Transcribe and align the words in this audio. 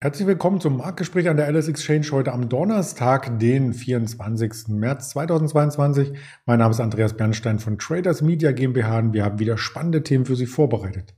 Herzlich 0.00 0.28
willkommen 0.28 0.60
zum 0.60 0.76
Marktgespräch 0.76 1.28
an 1.28 1.36
der 1.36 1.48
LS 1.50 1.66
Exchange 1.66 2.06
heute 2.12 2.32
am 2.32 2.48
Donnerstag, 2.48 3.36
den 3.40 3.72
24. 3.72 4.68
März 4.68 5.10
2022. 5.10 6.16
Mein 6.46 6.60
Name 6.60 6.70
ist 6.70 6.78
Andreas 6.78 7.16
Bernstein 7.16 7.58
von 7.58 7.78
Traders 7.78 8.22
Media 8.22 8.52
GmbH 8.52 9.00
und 9.00 9.12
wir 9.12 9.24
haben 9.24 9.40
wieder 9.40 9.58
spannende 9.58 10.04
Themen 10.04 10.24
für 10.24 10.36
Sie 10.36 10.46
vorbereitet. 10.46 11.17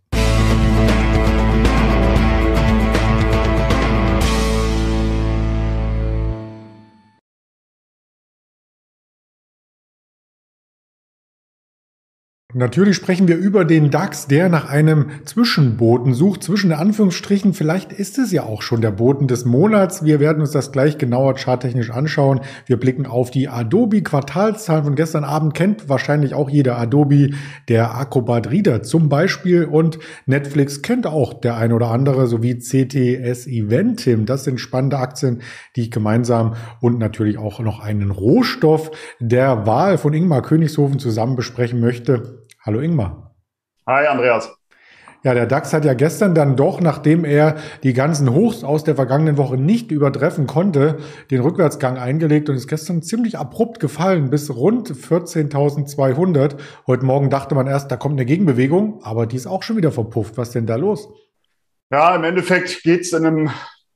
Natürlich 12.52 12.96
sprechen 12.96 13.28
wir 13.28 13.36
über 13.36 13.64
den 13.64 13.92
DAX, 13.92 14.26
der 14.26 14.48
nach 14.48 14.68
einem 14.68 15.06
Zwischenboten 15.24 16.14
sucht. 16.14 16.42
Zwischen 16.42 16.72
Anführungsstrichen, 16.72 17.54
vielleicht 17.54 17.92
ist 17.92 18.18
es 18.18 18.32
ja 18.32 18.42
auch 18.42 18.62
schon 18.62 18.80
der 18.80 18.90
Boten 18.90 19.28
des 19.28 19.44
Monats. 19.44 20.04
Wir 20.04 20.18
werden 20.18 20.40
uns 20.40 20.50
das 20.50 20.72
gleich 20.72 20.98
genauer 20.98 21.36
charttechnisch 21.36 21.90
anschauen. 21.90 22.40
Wir 22.66 22.76
blicken 22.76 23.06
auf 23.06 23.30
die 23.30 23.48
Adobe 23.48 24.02
Quartalszahlen 24.02 24.82
von 24.82 24.94
gestern 24.96 25.22
Abend. 25.22 25.54
Kennt 25.54 25.88
wahrscheinlich 25.88 26.34
auch 26.34 26.50
jeder 26.50 26.76
Adobe, 26.76 27.30
der 27.68 27.94
Acrobat 27.94 28.50
Reader 28.50 28.82
zum 28.82 29.08
Beispiel. 29.08 29.64
Und 29.64 30.00
Netflix 30.26 30.82
kennt 30.82 31.06
auch 31.06 31.34
der 31.34 31.56
ein 31.56 31.72
oder 31.72 31.92
andere, 31.92 32.26
sowie 32.26 32.58
CTS 32.58 33.46
Eventim. 33.46 34.26
Das 34.26 34.42
sind 34.42 34.58
spannende 34.58 34.98
Aktien, 34.98 35.42
die 35.76 35.82
ich 35.82 35.90
gemeinsam 35.92 36.54
und 36.80 36.98
natürlich 36.98 37.38
auch 37.38 37.60
noch 37.60 37.78
einen 37.78 38.10
Rohstoff 38.10 38.90
der 39.20 39.66
Wahl 39.66 39.98
von 39.98 40.12
Ingmar 40.12 40.42
Königshofen 40.42 40.98
zusammen 40.98 41.36
besprechen 41.36 41.78
möchte. 41.78 42.39
Hallo 42.62 42.80
Ingmar. 42.80 43.34
Hi 43.86 44.06
Andreas. 44.06 44.54
Ja, 45.22 45.32
der 45.32 45.46
DAX 45.46 45.72
hat 45.72 45.86
ja 45.86 45.94
gestern 45.94 46.34
dann 46.34 46.56
doch, 46.56 46.82
nachdem 46.82 47.24
er 47.24 47.56
die 47.82 47.94
ganzen 47.94 48.34
Hochs 48.34 48.64
aus 48.64 48.84
der 48.84 48.96
vergangenen 48.96 49.38
Woche 49.38 49.56
nicht 49.56 49.90
übertreffen 49.90 50.46
konnte, 50.46 50.98
den 51.30 51.40
Rückwärtsgang 51.40 51.96
eingelegt 51.96 52.50
und 52.50 52.56
ist 52.56 52.68
gestern 52.68 53.02
ziemlich 53.02 53.38
abrupt 53.38 53.80
gefallen 53.80 54.28
bis 54.28 54.54
rund 54.54 54.90
14.200. 54.90 56.56
Heute 56.86 57.04
Morgen 57.06 57.30
dachte 57.30 57.54
man 57.54 57.66
erst, 57.66 57.90
da 57.90 57.96
kommt 57.96 58.14
eine 58.14 58.26
Gegenbewegung, 58.26 59.02
aber 59.04 59.26
die 59.26 59.36
ist 59.36 59.46
auch 59.46 59.62
schon 59.62 59.78
wieder 59.78 59.92
verpufft. 59.92 60.36
Was 60.36 60.50
denn 60.50 60.66
da 60.66 60.76
los? 60.76 61.08
Ja, 61.90 62.14
im 62.14 62.24
Endeffekt 62.24 62.82
geht's 62.82 63.14
in 63.14 63.24
einem 63.24 63.50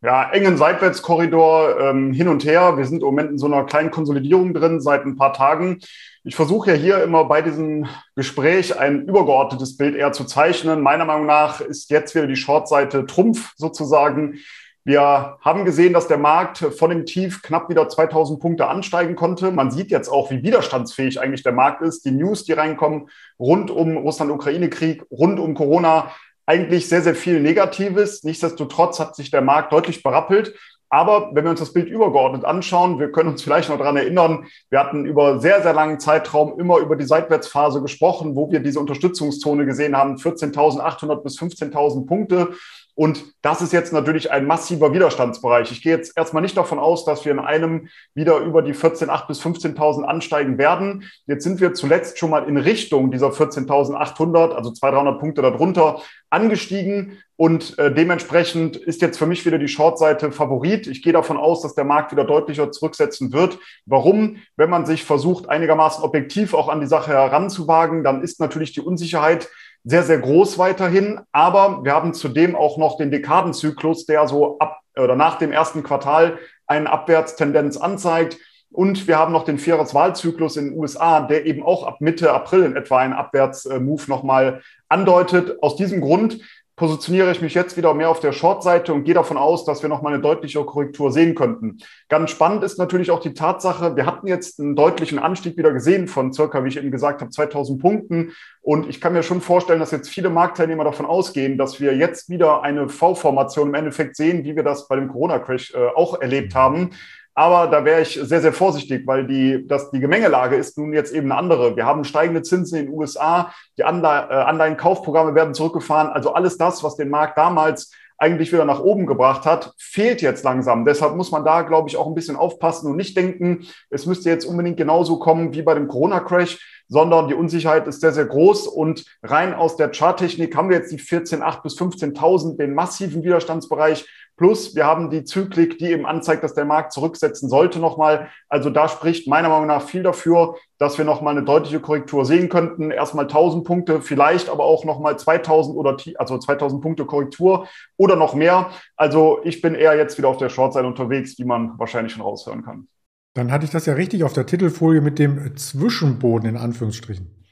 ja, 0.05 0.31
engen 0.33 0.59
Seitwärtskorridor 0.59 1.81
ähm, 1.81 2.13
hin 2.13 2.29
und 2.29 2.45
her. 2.45 2.77
Wir 2.77 2.85
sind 2.85 2.99
im 2.99 3.07
Moment 3.07 3.31
in 3.31 3.39
so 3.39 3.47
einer 3.47 3.65
kleinen 3.65 3.91
Konsolidierung 3.91 4.53
drin 4.53 4.83
seit 4.83 5.07
ein 5.07 5.17
paar 5.17 5.33
Tagen. 5.33 5.79
Ich 6.25 6.37
versuche 6.37 6.73
ja 6.73 6.77
hier 6.77 7.03
immer 7.03 7.25
bei 7.25 7.41
diesem 7.41 7.87
Gespräch 8.15 8.79
ein 8.79 9.07
übergeordnetes 9.07 9.79
Bild 9.79 9.97
eher 9.97 10.13
zu 10.13 10.25
zeichnen. 10.25 10.83
Meiner 10.83 11.07
Meinung 11.07 11.25
nach 11.25 11.63
ist 11.63 11.91
jetzt 11.91 12.15
wieder 12.15 12.27
die 12.27 12.37
Shortseite 12.37 13.07
Trumpf 13.07 13.55
sozusagen. 13.57 14.41
Wir 14.85 15.39
haben 15.41 15.65
gesehen, 15.65 15.95
dass 15.95 16.07
der 16.07 16.19
Markt 16.19 16.59
von 16.59 16.91
dem 16.91 17.07
Tief 17.07 17.41
knapp 17.41 17.71
wieder 17.71 17.89
2000 17.89 18.39
Punkte 18.39 18.67
ansteigen 18.67 19.17
konnte. 19.17 19.53
Man 19.53 19.71
sieht 19.71 19.91
jetzt 19.91 20.11
auch, 20.11 20.31
wie 20.31 20.43
widerstandsfähig 20.43 21.19
eigentlich 21.19 21.43
der 21.43 21.53
Markt 21.53 21.81
ist. 21.81 22.05
Die 22.05 22.11
News, 22.11 22.45
die 22.45 22.53
reinkommen, 22.53 23.09
rund 23.39 23.71
um 23.71 23.97
Russland-Ukraine-Krieg, 23.97 25.03
rund 25.11 25.41
um 25.41 25.55
Corona, 25.55 26.11
eigentlich 26.47 26.89
sehr, 26.89 27.03
sehr 27.03 27.15
viel 27.15 27.41
Negatives. 27.41 28.23
Nichtsdestotrotz 28.25 29.01
hat 29.01 29.17
sich 29.17 29.31
der 29.31 29.43
Markt 29.43 29.73
deutlich 29.73 30.03
berappelt. 30.03 30.55
Aber 30.91 31.31
wenn 31.33 31.43
wir 31.45 31.51
uns 31.51 31.59
das 31.59 31.73
Bild 31.73 31.89
übergeordnet 31.89 32.45
anschauen, 32.45 33.01
wir 33.01 33.11
können 33.11 33.31
uns 33.31 33.43
vielleicht 33.43 33.69
noch 33.69 33.79
daran 33.79 33.97
erinnern, 33.97 34.47
wir 34.71 34.79
hatten 34.79 35.07
über 35.07 35.41
sehr, 35.41 35.61
sehr 35.61 35.73
langen 35.73 35.99
Zeitraum 35.99 36.61
immer 36.61 36.79
über 36.79 36.95
die 36.95 37.05
Seitwärtsphase 37.05 37.83
gesprochen, 37.83 38.37
wo 38.37 38.53
wir 38.53 38.61
diese 38.61 38.79
Unterstützungszone 38.79 39.67
gesehen 39.67 39.97
haben, 39.97 40.17
14.800 40.17 41.17
bis 41.17 41.37
15.000 41.37 42.07
Punkte. 42.07 42.51
Und 42.95 43.25
das 43.43 43.61
ist 43.61 43.73
jetzt 43.73 43.93
natürlich 43.93 44.31
ein 44.31 44.47
massiver 44.47 44.93
Widerstandsbereich. 44.93 45.73
Ich 45.73 45.83
gehe 45.83 45.97
jetzt 45.97 46.17
erstmal 46.17 46.43
nicht 46.43 46.57
davon 46.57 46.79
aus, 46.79 47.05
dass 47.05 47.25
wir 47.25 47.33
in 47.33 47.41
einem 47.41 47.89
wieder 48.15 48.39
über 48.39 48.63
die 48.63 48.75
14.800 48.75 49.27
bis 49.27 49.41
15.000 49.43 50.05
ansteigen 50.05 50.59
werden. 50.59 51.05
Jetzt 51.27 51.45
sind 51.45 51.61
wir 51.61 51.75
zuletzt 51.75 52.19
schon 52.19 52.31
mal 52.31 52.49
in 52.49 52.57
Richtung 52.57 53.11
dieser 53.11 53.31
14.800, 53.31 54.53
also 54.53 54.71
200, 54.71 54.95
300 54.95 55.21
Punkte 55.21 55.43
darunter 55.43 56.01
angestiegen. 56.31 57.19
Und 57.37 57.77
äh, 57.79 57.93
dementsprechend 57.93 58.77
ist 58.77 59.03
jetzt 59.03 59.19
für 59.19 59.27
mich 59.27 59.45
wieder 59.45 59.59
die 59.59 59.67
Shortseite 59.67 60.31
Favorit. 60.31 60.87
Ich 60.87 61.03
gehe 61.03 61.13
davon 61.13 61.37
aus, 61.37 61.63
dass 61.63 61.75
der 61.75 61.85
Markt 61.85 62.13
wieder 62.13 62.25
deutlicher 62.25 62.71
zurücksetzen 62.71 63.33
wird. 63.33 63.59
Warum? 63.87 64.37
Wenn 64.57 64.71
man 64.71 64.87
sich 64.87 65.03
versucht, 65.03 65.49
einigermaßen 65.49 66.05
objektiv 66.05 66.55
auch 66.55 66.69
an 66.69 66.81
die 66.81 66.87
Sache 66.87 67.13
heranzuwagen, 67.13 68.05
dann 68.05 68.23
ist 68.23 68.39
natürlich 68.39 68.73
die 68.73 68.81
Unsicherheit 68.81 69.49
sehr, 69.85 70.03
sehr 70.03 70.19
groß 70.19 70.59
weiterhin. 70.59 71.21
Aber 71.33 71.85
wir 71.85 71.93
haben 71.93 72.15
zudem 72.15 72.57
auch 72.57 72.79
noch 72.79 72.97
den 72.97 73.11
Dekadenzyklus, 73.11 74.07
der 74.07 74.27
so 74.27 74.59
ab 74.59 74.81
oder 74.97 75.17
nach 75.17 75.39
dem 75.39 75.53
ersten 75.53 75.83
Quartal 75.83 76.39
eine 76.67 76.91
Abwärtstendenz 76.91 77.77
anzeigt. 77.77 78.39
Und 78.71 79.07
wir 79.07 79.19
haben 79.19 79.33
noch 79.33 79.45
den 79.45 79.59
Vierers-Wahlzyklus 79.59 80.57
in 80.57 80.71
den 80.71 80.79
USA, 80.79 81.21
der 81.21 81.47
eben 81.47 81.63
auch 81.63 81.87
ab 81.87 82.01
Mitte 82.01 82.33
April 82.33 82.65
in 82.65 82.77
etwa 82.77 82.99
einen 82.99 83.13
Abwärtsmove 83.13 84.09
nochmal 84.09 84.63
andeutet. 84.89 85.63
Aus 85.63 85.77
diesem 85.77 86.01
Grund 86.01 86.41
positioniere 86.77 87.31
ich 87.31 87.41
mich 87.41 87.55
jetzt 87.55 87.77
wieder 87.77 87.95
mehr 87.95 88.11
auf 88.11 88.19
der 88.19 88.33
Short-Seite 88.33 88.93
und 88.93 89.05
gehe 89.05 89.15
davon 89.15 89.37
aus, 89.37 89.65
dass 89.65 89.83
wir 89.83 89.89
noch 89.89 90.03
mal 90.03 90.13
eine 90.13 90.23
deutliche 90.23 90.65
Korrektur 90.65 91.13
sehen 91.13 91.35
könnten. 91.35 91.79
Ganz 92.09 92.31
spannend 92.31 92.65
ist 92.65 92.79
natürlich 92.79 93.13
auch 93.13 93.21
die 93.21 93.35
Tatsache, 93.35 93.95
wir 93.95 94.07
hatten 94.07 94.27
jetzt 94.27 94.59
einen 94.59 94.75
deutlichen 94.75 95.21
Anstieg 95.21 95.57
wieder 95.57 95.73
gesehen 95.73 96.09
von 96.09 96.33
circa, 96.33 96.65
wie 96.65 96.69
ich 96.69 96.77
eben 96.77 96.91
gesagt 96.91 97.21
habe, 97.21 97.31
2000 97.31 97.81
Punkten. 97.81 98.33
Und 98.61 98.89
ich 98.89 99.01
kann 99.01 99.13
mir 99.13 99.23
schon 99.23 99.41
vorstellen, 99.41 99.79
dass 99.79 99.93
jetzt 99.93 100.09
viele 100.09 100.31
Marktteilnehmer 100.31 100.85
davon 100.85 101.07
ausgehen, 101.07 101.59
dass 101.59 101.81
wir 101.81 101.95
jetzt 101.97 102.29
wieder 102.29 102.63
eine 102.63 102.89
V-Formation 102.89 103.69
im 103.69 103.75
Endeffekt 103.75 104.17
sehen, 104.17 104.45
wie 104.45 104.57
wir 104.57 104.65
das 104.65 104.89
bei 104.89 104.97
dem 104.97 105.09
Corona-Crash 105.09 105.75
äh, 105.75 105.89
auch 105.95 106.21
erlebt 106.21 106.55
haben. 106.55 106.91
Aber 107.35 107.67
da 107.67 107.85
wäre 107.85 108.03
ich 108.03 108.15
sehr, 108.15 108.41
sehr 108.41 108.53
vorsichtig, 108.53 109.07
weil 109.07 109.27
die, 109.27 109.67
das, 109.67 109.91
die 109.91 109.99
Gemengelage 109.99 110.55
ist 110.55 110.79
nun 110.79 110.93
jetzt 110.93 111.13
eben 111.13 111.33
eine 111.33 111.39
andere. 111.39 111.75
Wir 111.75 111.85
haben 111.85 112.05
steigende 112.05 112.43
Zinsen 112.43 112.79
in 112.79 112.87
den 112.87 112.95
USA, 112.95 113.53
die 113.77 113.85
Anle 113.85 114.29
äh, 114.31 114.35
Anleihenkaufprogramme 114.35 115.35
werden 115.35 115.53
zurückgefahren. 115.53 116.11
Also 116.11 116.33
alles 116.33 116.59
das, 116.59 116.85
was 116.85 116.97
den 116.97 117.11
Markt 117.11 117.37
damals 117.37 117.91
eigentlich 118.19 118.53
wieder 118.53 118.65
nach 118.65 118.81
oben 118.81 119.07
gebracht 119.07 119.45
hat, 119.45 119.75
fehlt 119.77 120.23
jetzt 120.23 120.45
langsam. 120.45 120.85
Deshalb 120.85 121.17
muss 121.17 121.33
man 121.33 121.45
da, 121.45 121.63
glaube 121.63 121.89
ich, 121.89 121.97
auch 121.97 122.07
ein 122.07 122.15
bisschen 122.15 122.37
aufpassen 122.37 122.89
und 122.89 122.97
nicht 122.97 123.17
denken, 123.17 123.67
es 123.91 124.07
müsste 124.07 124.31
jetzt 124.31 124.45
unbedingt 124.45 124.77
genauso 124.77 125.19
kommen 125.19 125.53
wie 125.53 125.63
bei 125.63 125.75
dem 125.75 125.89
Corona-Crash, 125.89 126.84
sondern 126.89 127.29
die 127.29 127.35
Unsicherheit 127.35 127.87
ist 127.87 128.01
sehr, 128.01 128.13
sehr 128.13 128.27
groß. 128.27 128.67
Und 128.67 129.05
rein 129.23 129.55
aus 129.55 129.77
der 129.77 129.91
Charttechnik 129.91 130.57
haben 130.57 130.69
wir 130.69 130.77
jetzt 130.77 130.93
die 130.93 130.99
14.8 130.99 131.63
bis 131.63 131.79
15.000, 131.79 132.57
den 132.57 132.75
massiven 132.75 133.23
Widerstandsbereich. 133.23 134.07
Plus 134.37 134.75
wir 134.75 134.85
haben 134.85 135.11
die 135.11 135.23
Zyklik, 135.23 135.79
die 135.79 135.93
eben 135.93 136.07
anzeigt, 136.07 136.43
dass 136.43 136.55
der 136.55 136.65
Markt 136.65 136.93
zurücksetzen 136.93 137.49
sollte 137.49 137.79
nochmal. 137.79 138.29
Also 138.49 138.69
da 138.69 138.89
spricht 138.89 139.29
meiner 139.29 139.49
Meinung 139.49 139.69
nach 139.69 139.83
viel 139.83 140.03
dafür, 140.03 140.57
dass 140.79 140.99
wir 140.99 141.05
nochmal 141.05 141.37
eine 141.37 141.45
deutliche 141.45 141.79
Korrektur 141.79 142.25
sehen 142.25 142.49
könnten. 142.49 142.91
Erstmal 142.91 143.27
1000 143.27 143.65
Punkte, 143.65 144.01
vielleicht 144.01 144.49
aber 144.49 144.65
auch 144.65 144.85
nochmal 144.85 145.17
2000 145.17 145.77
oder, 145.77 145.97
also 146.17 146.37
2000 146.37 146.83
Punkte 146.83 147.05
Korrektur 147.05 147.69
oder 147.97 148.17
noch 148.17 148.35
mehr. 148.35 148.71
Also 148.97 149.39
ich 149.45 149.63
bin 149.63 149.77
eher 149.77 149.97
jetzt 149.97 150.19
wieder 150.19 150.29
auf 150.29 150.39
der 150.39 150.49
Shortseite 150.49 150.87
unterwegs, 150.87 151.39
wie 151.39 151.45
man 151.45 151.79
wahrscheinlich 151.79 152.13
schon 152.13 152.23
raushören 152.23 152.65
kann. 152.65 152.89
Dann 153.35 153.51
hatte 153.51 153.65
ich 153.65 153.71
das 153.71 153.87
ja 153.87 153.95
richtig 153.95 154.23
auf 154.23 154.33
der 154.33 154.47
Titelfolie 154.47 155.01
mit 155.01 155.19
dem 155.19 155.57
Zwischenboden 155.57 156.49
in 156.49 156.57
Anführungsstrichen. 156.57 157.44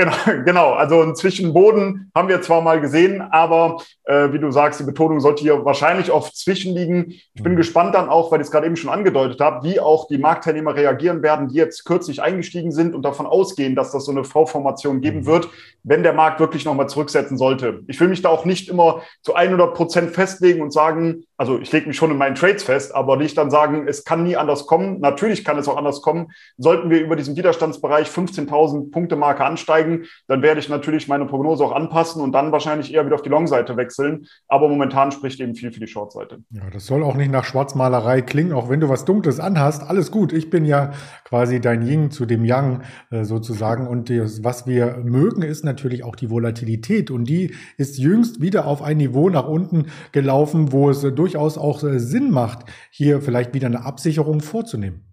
Genau, 0.00 0.14
genau. 0.44 0.72
Also 0.72 1.02
einen 1.02 1.14
Zwischenboden 1.14 2.10
haben 2.14 2.28
wir 2.28 2.40
zwar 2.40 2.62
mal 2.62 2.80
gesehen, 2.80 3.20
aber 3.20 3.82
äh, 4.04 4.32
wie 4.32 4.38
du 4.38 4.50
sagst, 4.50 4.80
die 4.80 4.84
Betonung 4.84 5.20
sollte 5.20 5.42
hier 5.42 5.64
wahrscheinlich 5.64 6.10
auf 6.10 6.32
Zwischen 6.32 6.74
liegen. 6.74 7.12
Ich 7.34 7.42
bin 7.42 7.52
mhm. 7.52 7.56
gespannt 7.56 7.94
dann 7.94 8.08
auch, 8.08 8.32
weil 8.32 8.40
ich 8.40 8.46
es 8.46 8.50
gerade 8.50 8.66
eben 8.66 8.76
schon 8.76 8.90
angedeutet 8.90 9.40
habe, 9.40 9.62
wie 9.68 9.78
auch 9.78 10.08
die 10.08 10.16
Marktteilnehmer 10.16 10.74
reagieren 10.74 11.22
werden, 11.22 11.48
die 11.48 11.56
jetzt 11.56 11.84
kürzlich 11.84 12.22
eingestiegen 12.22 12.72
sind 12.72 12.94
und 12.94 13.02
davon 13.02 13.26
ausgehen, 13.26 13.74
dass 13.74 13.92
das 13.92 14.06
so 14.06 14.10
eine 14.10 14.24
V-Formation 14.24 15.02
geben 15.02 15.20
mhm. 15.20 15.26
wird, 15.26 15.48
wenn 15.82 16.02
der 16.02 16.14
Markt 16.14 16.40
wirklich 16.40 16.64
nochmal 16.64 16.88
zurücksetzen 16.88 17.36
sollte. 17.36 17.80
Ich 17.86 18.00
will 18.00 18.08
mich 18.08 18.22
da 18.22 18.30
auch 18.30 18.46
nicht 18.46 18.68
immer 18.68 19.02
zu 19.22 19.34
100 19.34 19.74
Prozent 19.74 20.10
festlegen 20.12 20.62
und 20.62 20.72
sagen, 20.72 21.24
also 21.36 21.58
ich 21.58 21.72
lege 21.72 21.86
mich 21.86 21.96
schon 21.96 22.10
in 22.10 22.18
meinen 22.18 22.34
Trades 22.34 22.62
fest, 22.62 22.94
aber 22.94 23.16
nicht 23.16 23.36
dann 23.38 23.50
sagen, 23.50 23.86
es 23.88 24.04
kann 24.04 24.24
nie 24.24 24.36
anders 24.36 24.66
kommen. 24.66 25.00
Natürlich 25.00 25.44
kann 25.44 25.58
es 25.58 25.68
auch 25.68 25.76
anders 25.76 26.02
kommen. 26.02 26.32
Sollten 26.58 26.90
wir 26.90 27.00
über 27.00 27.16
diesen 27.16 27.36
Widerstandsbereich 27.36 28.08
15.000 28.08 28.90
Punkte 28.90 29.16
Marke 29.16 29.44
ansteigen, 29.44 29.89
dann 30.26 30.42
werde 30.42 30.60
ich 30.60 30.68
natürlich 30.68 31.08
meine 31.08 31.24
Prognose 31.26 31.64
auch 31.64 31.72
anpassen 31.72 32.22
und 32.22 32.32
dann 32.32 32.52
wahrscheinlich 32.52 32.92
eher 32.92 33.06
wieder 33.06 33.14
auf 33.14 33.22
die 33.22 33.30
Long-Seite 33.30 33.76
wechseln. 33.76 34.26
Aber 34.48 34.68
momentan 34.68 35.12
spricht 35.12 35.40
eben 35.40 35.54
viel 35.54 35.72
für 35.72 35.80
die 35.80 35.86
Short-Seite. 35.86 36.42
Ja, 36.50 36.68
das 36.70 36.86
soll 36.86 37.02
auch 37.02 37.16
nicht 37.16 37.32
nach 37.32 37.44
Schwarzmalerei 37.44 38.20
klingen, 38.20 38.52
auch 38.52 38.68
wenn 38.68 38.80
du 38.80 38.88
was 38.88 39.06
Dunkles 39.06 39.40
anhast. 39.40 39.82
Alles 39.82 40.10
gut. 40.10 40.32
Ich 40.32 40.50
bin 40.50 40.66
ja 40.66 40.92
quasi 41.24 41.60
dein 41.60 41.86
Ying 41.86 42.10
zu 42.10 42.26
dem 42.26 42.44
Yang 42.44 42.82
äh, 43.10 43.24
sozusagen. 43.24 43.86
Und 43.86 44.10
das, 44.10 44.44
was 44.44 44.66
wir 44.66 44.98
mögen, 45.02 45.42
ist 45.42 45.64
natürlich 45.64 46.04
auch 46.04 46.16
die 46.16 46.28
Volatilität. 46.28 47.10
Und 47.10 47.24
die 47.24 47.54
ist 47.78 47.96
jüngst 47.96 48.42
wieder 48.42 48.66
auf 48.66 48.82
ein 48.82 48.98
Niveau 48.98 49.30
nach 49.30 49.48
unten 49.48 49.86
gelaufen, 50.12 50.72
wo 50.72 50.90
es 50.90 51.00
durch 51.00 51.30
durchaus 51.30 51.58
auch 51.58 51.82
äh, 51.84 51.98
Sinn 51.98 52.30
macht, 52.30 52.66
hier 52.90 53.20
vielleicht 53.20 53.54
wieder 53.54 53.66
eine 53.66 53.84
Absicherung 53.84 54.40
vorzunehmen. 54.40 55.09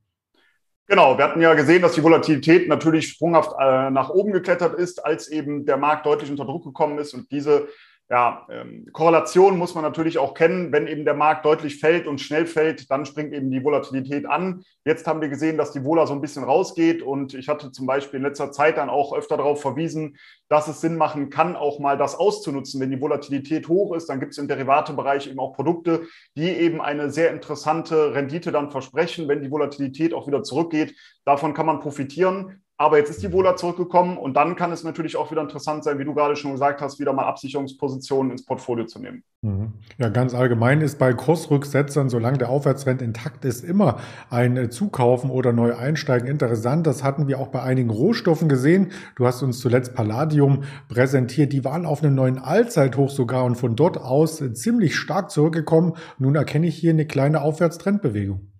Genau, 0.90 1.18
wir 1.18 1.26
hatten 1.26 1.42
ja 1.42 1.54
gesehen, 1.54 1.82
dass 1.82 1.96
die 1.96 2.04
Volatilität 2.04 2.70
natürlich 2.70 3.10
sprunghaft 3.10 3.52
äh, 3.60 3.90
nach 3.90 4.10
oben 4.10 4.32
geklettert 4.32 4.74
ist, 4.76 5.04
als 5.04 5.28
eben 5.28 5.66
der 5.66 5.76
Markt 5.76 6.06
deutlich 6.06 6.32
unter 6.32 6.46
Druck 6.46 6.64
gekommen 6.64 6.98
ist 6.98 7.14
und 7.14 7.30
diese 7.30 7.68
ja, 8.10 8.48
ähm, 8.50 8.88
Korrelation 8.94 9.58
muss 9.58 9.76
man 9.76 9.84
natürlich 9.84 10.18
auch 10.18 10.34
kennen. 10.34 10.72
Wenn 10.72 10.88
eben 10.88 11.04
der 11.04 11.14
Markt 11.14 11.46
deutlich 11.46 11.78
fällt 11.82 12.08
und 12.08 12.22
schnell 12.22 12.46
fällt, 12.46 12.90
dann 12.90 13.06
springt 13.06 13.34
eben 13.34 13.52
die 13.52 13.62
Volatilität 13.62 14.26
an. 14.26 14.64
Jetzt 14.86 15.06
haben 15.08 15.20
wir 15.20 15.28
gesehen, 15.28 15.58
dass 15.58 15.74
die 15.74 15.84
Vola 15.84 16.08
so 16.08 16.14
ein 16.14 16.22
bisschen 16.22 16.46
rausgeht 16.46 17.02
und 17.02 17.34
ich 17.34 17.50
hatte 17.50 17.70
zum 17.74 17.86
Beispiel 17.86 18.20
in 18.20 18.26
letzter 18.26 18.54
Zeit 18.54 18.78
dann 18.78 18.90
auch 18.90 19.14
öfter 19.14 19.36
darauf 19.36 19.62
verwiesen, 19.62 20.16
dass 20.48 20.70
es 20.70 20.80
Sinn 20.80 20.96
machen 20.96 21.30
kann, 21.30 21.58
auch 21.58 21.80
mal 21.80 21.98
das 21.98 22.16
auszunutzen. 22.16 22.80
Wenn 22.80 22.92
die 22.92 23.02
Volatilität 23.02 23.68
hoch 23.68 23.94
ist, 23.94 24.08
dann 24.08 24.22
gibt 24.22 24.32
es 24.32 24.38
im 24.38 24.48
Derivatebereich 24.48 25.28
eben 25.28 25.40
auch 25.40 25.54
Produkte, 25.54 26.08
die 26.38 26.48
eben 26.48 26.80
eine 26.80 27.10
sehr 27.10 27.32
interessante 27.32 28.16
Rendite 28.16 28.54
dann 28.54 28.72
versprechen, 28.72 29.28
wenn 29.28 29.42
die 29.42 29.52
Volatilität 29.52 30.14
auch 30.14 30.28
wieder 30.28 30.44
zurückgeht. 30.44 30.96
Davon 31.26 31.54
kann 31.54 31.66
man 31.66 31.82
profitieren. 31.82 32.64
Aber 32.80 33.00
jetzt 33.00 33.10
ist 33.10 33.24
die 33.24 33.32
Wohler 33.32 33.56
zurückgekommen 33.56 34.18
und 34.18 34.36
dann 34.36 34.56
kann 34.56 34.72
es 34.72 34.84
natürlich 34.84 35.16
auch 35.18 35.32
wieder 35.32 35.42
interessant 35.42 35.84
sein, 35.84 35.98
wie 35.98 36.06
du 36.06 36.14
gerade 36.14 36.36
schon 36.36 36.52
gesagt 36.52 36.80
hast, 36.80 37.00
wieder 37.00 37.12
mal 37.12 37.26
Absicherungspositionen 37.26 38.32
ins 38.32 38.46
Portfolio 38.46 38.86
zu 38.86 39.00
nehmen. 39.00 39.24
Mhm. 39.42 39.74
Ja, 39.98 40.10
ganz 40.10 40.36
allgemein 40.36 40.82
ist 40.82 41.00
bei 41.00 41.12
Kursrücksetzern, 41.14 42.10
solange 42.10 42.38
der 42.38 42.50
Aufwärtstrend 42.50 43.02
intakt 43.02 43.46
ist, 43.46 43.64
immer 43.64 43.98
ein 44.30 44.58
äh, 44.58 44.70
Zukaufen 44.70 45.32
oder 45.32 45.54
neu 45.54 45.76
einsteigen 45.76 46.28
interessant. 46.28 46.86
Das 46.86 47.04
hatten 47.04 47.28
wir 47.28 47.40
auch 47.40 47.48
bei 47.48 47.64
einigen 47.64 47.90
Rohstoffen 47.90 48.48
gesehen. 48.48 48.92
Du 49.16 49.26
hast 49.26 49.42
uns 49.42 49.60
zuletzt 49.60 49.96
Palladium 49.96 50.64
präsentiert. 50.88 51.54
Die 51.54 51.66
waren 51.66 51.88
auf 51.88 52.04
einem 52.04 52.14
neuen 52.14 52.38
Allzeithoch 52.38 53.10
sogar 53.10 53.46
und 53.46 53.56
von 53.56 53.76
dort 53.76 53.98
aus 53.98 54.40
äh, 54.40 54.54
ziemlich 54.54 54.96
stark 54.96 55.32
zurückgekommen. 55.32 55.94
Nun 56.20 56.36
erkenne 56.36 56.68
ich 56.68 56.78
hier 56.78 56.92
eine 56.92 57.08
kleine 57.08 57.42
Aufwärtstrendbewegung. 57.42 58.52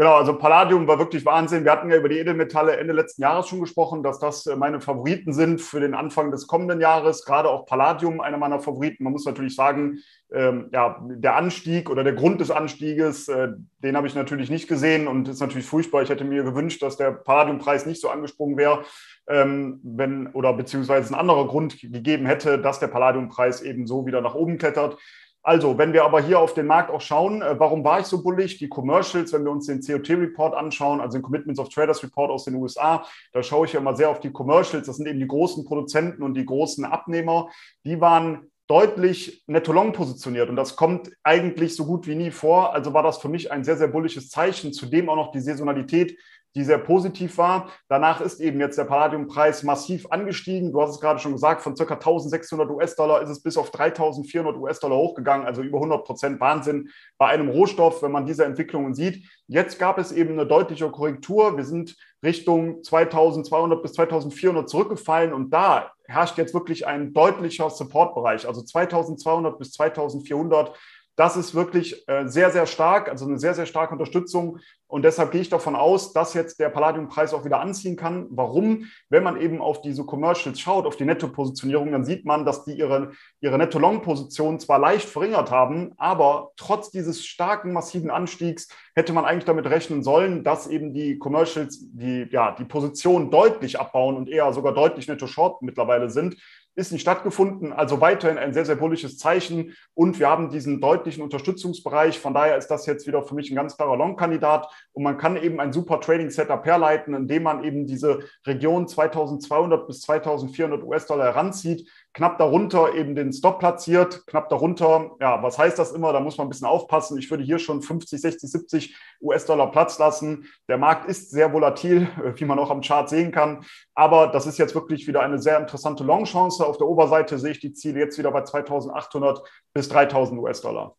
Genau, 0.00 0.14
also 0.14 0.32
Palladium 0.38 0.86
war 0.86 0.98
wirklich 0.98 1.26
Wahnsinn. 1.26 1.64
Wir 1.64 1.72
hatten 1.72 1.90
ja 1.90 1.98
über 1.98 2.08
die 2.08 2.16
Edelmetalle 2.16 2.78
Ende 2.78 2.94
letzten 2.94 3.20
Jahres 3.20 3.48
schon 3.48 3.60
gesprochen, 3.60 4.02
dass 4.02 4.18
das 4.18 4.46
äh, 4.46 4.56
meine 4.56 4.80
Favoriten 4.80 5.34
sind 5.34 5.60
für 5.60 5.78
den 5.78 5.92
Anfang 5.92 6.30
des 6.30 6.46
kommenden 6.46 6.80
Jahres. 6.80 7.22
Gerade 7.26 7.50
auch 7.50 7.66
Palladium, 7.66 8.22
einer 8.22 8.38
meiner 8.38 8.60
Favoriten. 8.60 9.04
Man 9.04 9.12
muss 9.12 9.26
natürlich 9.26 9.54
sagen, 9.54 9.98
ähm, 10.32 10.70
ja, 10.72 11.04
der 11.06 11.36
Anstieg 11.36 11.90
oder 11.90 12.02
der 12.02 12.14
Grund 12.14 12.40
des 12.40 12.50
Anstieges, 12.50 13.28
äh, 13.28 13.48
den 13.84 13.94
habe 13.94 14.06
ich 14.06 14.14
natürlich 14.14 14.48
nicht 14.48 14.68
gesehen 14.68 15.06
und 15.06 15.28
ist 15.28 15.40
natürlich 15.40 15.66
furchtbar. 15.66 16.00
Ich 16.00 16.08
hätte 16.08 16.24
mir 16.24 16.44
gewünscht, 16.44 16.82
dass 16.82 16.96
der 16.96 17.10
Palladiumpreis 17.10 17.84
nicht 17.84 18.00
so 18.00 18.08
angesprungen 18.08 18.56
wäre, 18.56 18.84
ähm, 19.28 19.80
wenn 19.82 20.28
oder 20.28 20.54
beziehungsweise 20.54 21.12
ein 21.12 21.20
anderer 21.20 21.46
Grund 21.46 21.78
gegeben 21.78 22.24
hätte, 22.24 22.58
dass 22.58 22.80
der 22.80 22.88
Palladiumpreis 22.88 23.60
eben 23.60 23.86
so 23.86 24.06
wieder 24.06 24.22
nach 24.22 24.34
oben 24.34 24.56
klettert. 24.56 24.96
Also, 25.42 25.78
wenn 25.78 25.94
wir 25.94 26.04
aber 26.04 26.20
hier 26.20 26.38
auf 26.38 26.52
den 26.52 26.66
Markt 26.66 26.90
auch 26.90 27.00
schauen, 27.00 27.40
äh, 27.40 27.58
warum 27.58 27.82
war 27.82 28.00
ich 28.00 28.06
so 28.06 28.22
bullig? 28.22 28.58
Die 28.58 28.68
Commercials, 28.68 29.32
wenn 29.32 29.44
wir 29.44 29.50
uns 29.50 29.66
den 29.66 29.80
COT-Report 29.80 30.54
anschauen, 30.54 31.00
also 31.00 31.16
den 31.16 31.22
Commitments 31.22 31.58
of 31.58 31.70
Traders 31.70 32.02
Report 32.02 32.30
aus 32.30 32.44
den 32.44 32.56
USA, 32.56 33.06
da 33.32 33.42
schaue 33.42 33.66
ich 33.66 33.72
ja 33.72 33.80
immer 33.80 33.96
sehr 33.96 34.10
auf 34.10 34.20
die 34.20 34.32
Commercials. 34.32 34.86
Das 34.86 34.96
sind 34.96 35.06
eben 35.06 35.18
die 35.18 35.26
großen 35.26 35.64
Produzenten 35.64 36.22
und 36.22 36.34
die 36.34 36.44
großen 36.44 36.84
Abnehmer. 36.84 37.48
Die 37.84 38.00
waren 38.00 38.50
deutlich 38.70 39.42
netto-long 39.48 39.92
positioniert 39.92 40.48
und 40.48 40.54
das 40.54 40.76
kommt 40.76 41.10
eigentlich 41.24 41.74
so 41.74 41.86
gut 41.86 42.06
wie 42.06 42.14
nie 42.14 42.30
vor. 42.30 42.72
Also 42.72 42.92
war 42.92 43.02
das 43.02 43.18
für 43.18 43.28
mich 43.28 43.50
ein 43.50 43.64
sehr, 43.64 43.76
sehr 43.76 43.88
bullisches 43.88 44.28
Zeichen. 44.28 44.72
Zudem 44.72 45.08
auch 45.08 45.16
noch 45.16 45.32
die 45.32 45.40
Saisonalität 45.40 46.16
die 46.54 46.64
sehr 46.64 46.78
positiv 46.78 47.38
war. 47.38 47.70
Danach 47.88 48.20
ist 48.20 48.40
eben 48.40 48.60
jetzt 48.60 48.76
der 48.76 48.84
Palladiumpreis 48.84 49.62
massiv 49.62 50.06
angestiegen. 50.10 50.72
Du 50.72 50.80
hast 50.80 50.90
es 50.90 51.00
gerade 51.00 51.20
schon 51.20 51.32
gesagt, 51.32 51.62
von 51.62 51.74
ca. 51.74 51.94
1600 51.94 52.68
US-Dollar 52.70 53.22
ist 53.22 53.30
es 53.30 53.42
bis 53.42 53.56
auf 53.56 53.70
3400 53.70 54.56
US-Dollar 54.56 54.96
hochgegangen, 54.96 55.46
also 55.46 55.62
über 55.62 55.78
100 55.78 56.04
Prozent 56.04 56.40
Wahnsinn 56.40 56.90
bei 57.18 57.26
einem 57.26 57.48
Rohstoff, 57.48 58.02
wenn 58.02 58.12
man 58.12 58.26
diese 58.26 58.44
Entwicklungen 58.44 58.94
sieht. 58.94 59.24
Jetzt 59.46 59.78
gab 59.78 59.98
es 59.98 60.12
eben 60.12 60.32
eine 60.32 60.46
deutliche 60.46 60.90
Korrektur. 60.90 61.56
Wir 61.56 61.64
sind 61.64 61.96
Richtung 62.22 62.82
2200 62.82 63.82
bis 63.82 63.92
2400 63.94 64.68
zurückgefallen 64.68 65.32
und 65.32 65.50
da 65.50 65.92
herrscht 66.06 66.36
jetzt 66.38 66.54
wirklich 66.54 66.86
ein 66.86 67.14
deutlicher 67.14 67.70
Supportbereich, 67.70 68.46
also 68.46 68.62
2200 68.62 69.58
bis 69.58 69.72
2400 69.72 70.76
das 71.20 71.36
ist 71.36 71.54
wirklich 71.54 72.08
äh, 72.08 72.26
sehr, 72.28 72.50
sehr 72.50 72.64
stark, 72.64 73.10
also 73.10 73.26
eine 73.26 73.38
sehr, 73.38 73.52
sehr 73.52 73.66
starke 73.66 73.92
Unterstützung. 73.92 74.58
Und 74.86 75.02
deshalb 75.02 75.32
gehe 75.32 75.42
ich 75.42 75.50
davon 75.50 75.76
aus, 75.76 76.14
dass 76.14 76.32
jetzt 76.32 76.58
der 76.58 76.70
Palladium-Preis 76.70 77.34
auch 77.34 77.44
wieder 77.44 77.60
anziehen 77.60 77.94
kann. 77.94 78.26
Warum? 78.30 78.86
Wenn 79.10 79.22
man 79.22 79.38
eben 79.38 79.60
auf 79.60 79.82
diese 79.82 80.06
Commercials 80.06 80.58
schaut, 80.58 80.86
auf 80.86 80.96
die 80.96 81.04
Netto-Positionierung, 81.04 81.92
dann 81.92 82.06
sieht 82.06 82.24
man, 82.24 82.46
dass 82.46 82.64
die 82.64 82.72
ihre, 82.72 83.10
ihre 83.42 83.58
Netto-Long-Position 83.58 84.60
zwar 84.60 84.78
leicht 84.78 85.10
verringert 85.10 85.50
haben, 85.50 85.92
aber 85.98 86.52
trotz 86.56 86.90
dieses 86.90 87.26
starken, 87.26 87.74
massiven 87.74 88.10
Anstiegs 88.10 88.68
hätte 88.94 89.12
man 89.12 89.26
eigentlich 89.26 89.44
damit 89.44 89.66
rechnen 89.66 90.02
sollen, 90.02 90.42
dass 90.42 90.68
eben 90.68 90.94
die 90.94 91.18
Commercials 91.18 91.80
die, 91.92 92.26
ja, 92.30 92.52
die 92.52 92.64
Position 92.64 93.30
deutlich 93.30 93.78
abbauen 93.78 94.16
und 94.16 94.26
eher 94.26 94.50
sogar 94.54 94.72
deutlich 94.72 95.06
Netto-Short 95.06 95.60
mittlerweile 95.60 96.08
sind 96.08 96.36
ist 96.80 96.92
nicht 96.92 97.02
stattgefunden. 97.02 97.72
Also 97.72 98.00
weiterhin 98.00 98.38
ein 98.38 98.54
sehr, 98.54 98.64
sehr 98.64 98.76
bullisches 98.76 99.18
Zeichen. 99.18 99.76
Und 99.94 100.18
wir 100.18 100.28
haben 100.28 100.50
diesen 100.50 100.80
deutlichen 100.80 101.22
Unterstützungsbereich. 101.22 102.18
Von 102.18 102.34
daher 102.34 102.56
ist 102.56 102.68
das 102.68 102.86
jetzt 102.86 103.06
wieder 103.06 103.22
für 103.22 103.34
mich 103.34 103.50
ein 103.50 103.54
ganz 103.54 103.76
klarer 103.76 103.96
Long-Kandidat. 103.96 104.68
Und 104.92 105.02
man 105.02 105.18
kann 105.18 105.36
eben 105.36 105.60
ein 105.60 105.72
super 105.72 106.00
Trading-Setup 106.00 106.64
herleiten, 106.64 107.14
indem 107.14 107.44
man 107.44 107.62
eben 107.64 107.86
diese 107.86 108.20
Region 108.46 108.88
2200 108.88 109.86
bis 109.86 110.00
2400 110.00 110.82
US-Dollar 110.82 111.26
heranzieht 111.26 111.88
knapp 112.12 112.38
darunter 112.38 112.94
eben 112.94 113.14
den 113.14 113.32
Stop 113.32 113.60
platziert, 113.60 114.26
knapp 114.26 114.48
darunter, 114.48 115.12
ja, 115.20 115.42
was 115.42 115.58
heißt 115.58 115.78
das 115.78 115.92
immer? 115.92 116.12
Da 116.12 116.20
muss 116.20 116.38
man 116.38 116.46
ein 116.46 116.50
bisschen 116.50 116.66
aufpassen. 116.66 117.18
Ich 117.18 117.30
würde 117.30 117.44
hier 117.44 117.58
schon 117.58 117.82
50, 117.82 118.20
60, 118.20 118.50
70 118.50 118.96
US-Dollar 119.20 119.70
Platz 119.70 119.98
lassen. 119.98 120.46
Der 120.68 120.78
Markt 120.78 121.08
ist 121.08 121.30
sehr 121.30 121.52
volatil, 121.52 122.08
wie 122.36 122.44
man 122.44 122.58
auch 122.58 122.70
am 122.70 122.80
Chart 122.80 123.08
sehen 123.08 123.32
kann. 123.32 123.64
Aber 123.94 124.28
das 124.28 124.46
ist 124.46 124.58
jetzt 124.58 124.74
wirklich 124.74 125.06
wieder 125.06 125.20
eine 125.20 125.38
sehr 125.38 125.58
interessante 125.58 126.04
Long-Chance. 126.04 126.66
Auf 126.66 126.78
der 126.78 126.86
Oberseite 126.86 127.38
sehe 127.38 127.52
ich 127.52 127.60
die 127.60 127.72
Ziele 127.72 128.00
jetzt 128.00 128.18
wieder 128.18 128.32
bei 128.32 128.42
2800 128.42 129.42
bis 129.72 129.88
3000 129.88 130.40
US-Dollar. 130.40 130.96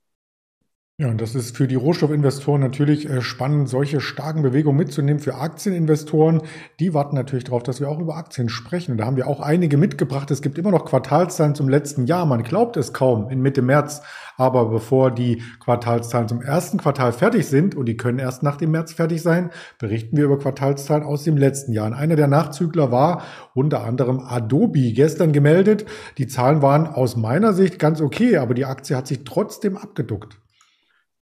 Ja, 1.01 1.07
und 1.07 1.19
das 1.19 1.33
ist 1.33 1.57
für 1.57 1.67
die 1.67 1.73
Rohstoffinvestoren 1.73 2.61
natürlich 2.61 3.09
äh, 3.09 3.23
spannend, 3.23 3.67
solche 3.67 4.01
starken 4.01 4.43
Bewegungen 4.43 4.77
mitzunehmen. 4.77 5.19
Für 5.19 5.33
Aktieninvestoren, 5.33 6.43
die 6.79 6.93
warten 6.93 7.15
natürlich 7.15 7.45
darauf, 7.45 7.63
dass 7.63 7.79
wir 7.79 7.89
auch 7.89 7.97
über 7.97 8.17
Aktien 8.17 8.49
sprechen. 8.49 8.91
Und 8.91 8.97
da 8.99 9.05
haben 9.05 9.15
wir 9.15 9.25
auch 9.25 9.39
einige 9.39 9.77
mitgebracht. 9.77 10.29
Es 10.29 10.43
gibt 10.43 10.59
immer 10.59 10.69
noch 10.69 10.85
Quartalszahlen 10.85 11.55
zum 11.55 11.69
letzten 11.69 12.05
Jahr. 12.05 12.27
Man 12.27 12.43
glaubt 12.43 12.77
es 12.77 12.93
kaum 12.93 13.31
in 13.31 13.41
Mitte 13.41 13.63
März. 13.63 14.03
Aber 14.37 14.69
bevor 14.69 15.09
die 15.09 15.41
Quartalszahlen 15.59 16.27
zum 16.27 16.43
ersten 16.43 16.77
Quartal 16.77 17.13
fertig 17.13 17.47
sind, 17.47 17.73
und 17.73 17.87
die 17.87 17.97
können 17.97 18.19
erst 18.19 18.43
nach 18.43 18.57
dem 18.57 18.69
März 18.69 18.93
fertig 18.93 19.23
sein, 19.23 19.49
berichten 19.79 20.17
wir 20.17 20.25
über 20.25 20.37
Quartalszahlen 20.37 21.03
aus 21.03 21.23
dem 21.23 21.35
letzten 21.35 21.73
Jahr. 21.73 21.87
Und 21.87 21.93
einer 21.95 22.15
der 22.15 22.27
Nachzügler 22.27 22.91
war 22.91 23.23
unter 23.55 23.83
anderem 23.85 24.19
Adobe 24.19 24.93
gestern 24.93 25.31
gemeldet. 25.31 25.83
Die 26.19 26.27
Zahlen 26.27 26.61
waren 26.61 26.85
aus 26.85 27.15
meiner 27.15 27.53
Sicht 27.53 27.79
ganz 27.79 28.01
okay, 28.01 28.37
aber 28.37 28.53
die 28.53 28.65
Aktie 28.65 28.95
hat 28.95 29.07
sich 29.07 29.23
trotzdem 29.23 29.77
abgeduckt. 29.77 30.40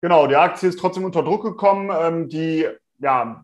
Genau, 0.02 0.28
die 0.28 0.36
Aktie 0.36 0.70
ist 0.70 0.80
trotzdem 0.80 1.06
unter 1.06 1.24
Druck 1.24 1.44
gekommen. 1.44 1.90
Ähm, 1.92 2.30
die, 2.30 2.68
ja, 3.00 3.44